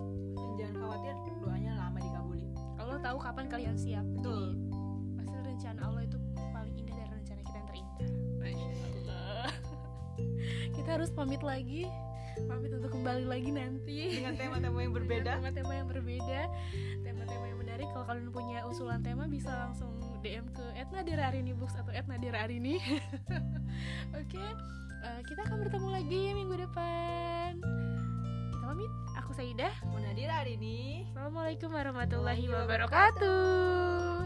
[0.59, 2.50] jangan khawatir doanya lama dikabulin.
[2.78, 4.55] Allah tahu kapan kalian siap Betul.
[4.57, 6.18] Jadi, pasti rencana Allah itu
[6.53, 8.11] paling indah dari rencana kita yang terindah.
[8.42, 9.50] Masya Allah.
[10.76, 11.86] Kita harus pamit lagi.
[12.48, 14.00] Pamit untuk kembali lagi nanti.
[14.22, 15.30] Dengan tema-tema yang berbeda.
[15.38, 16.40] Dengan tema-tema yang berbeda.
[17.05, 17.86] Tema-tema yang menarik.
[17.92, 19.92] Kalau kalian punya usulan tema bisa langsung
[20.22, 22.78] DM ke @nadirarinibooks atau @nadirarini
[24.22, 24.44] oke.
[25.03, 27.59] Eh, kita akan bertemu lagi minggu depan
[28.73, 28.89] pamit.
[29.20, 29.68] Aku Saidah.
[29.93, 34.25] Munadir hari ini Assalamualaikum warahmatullahi wabarakatuh.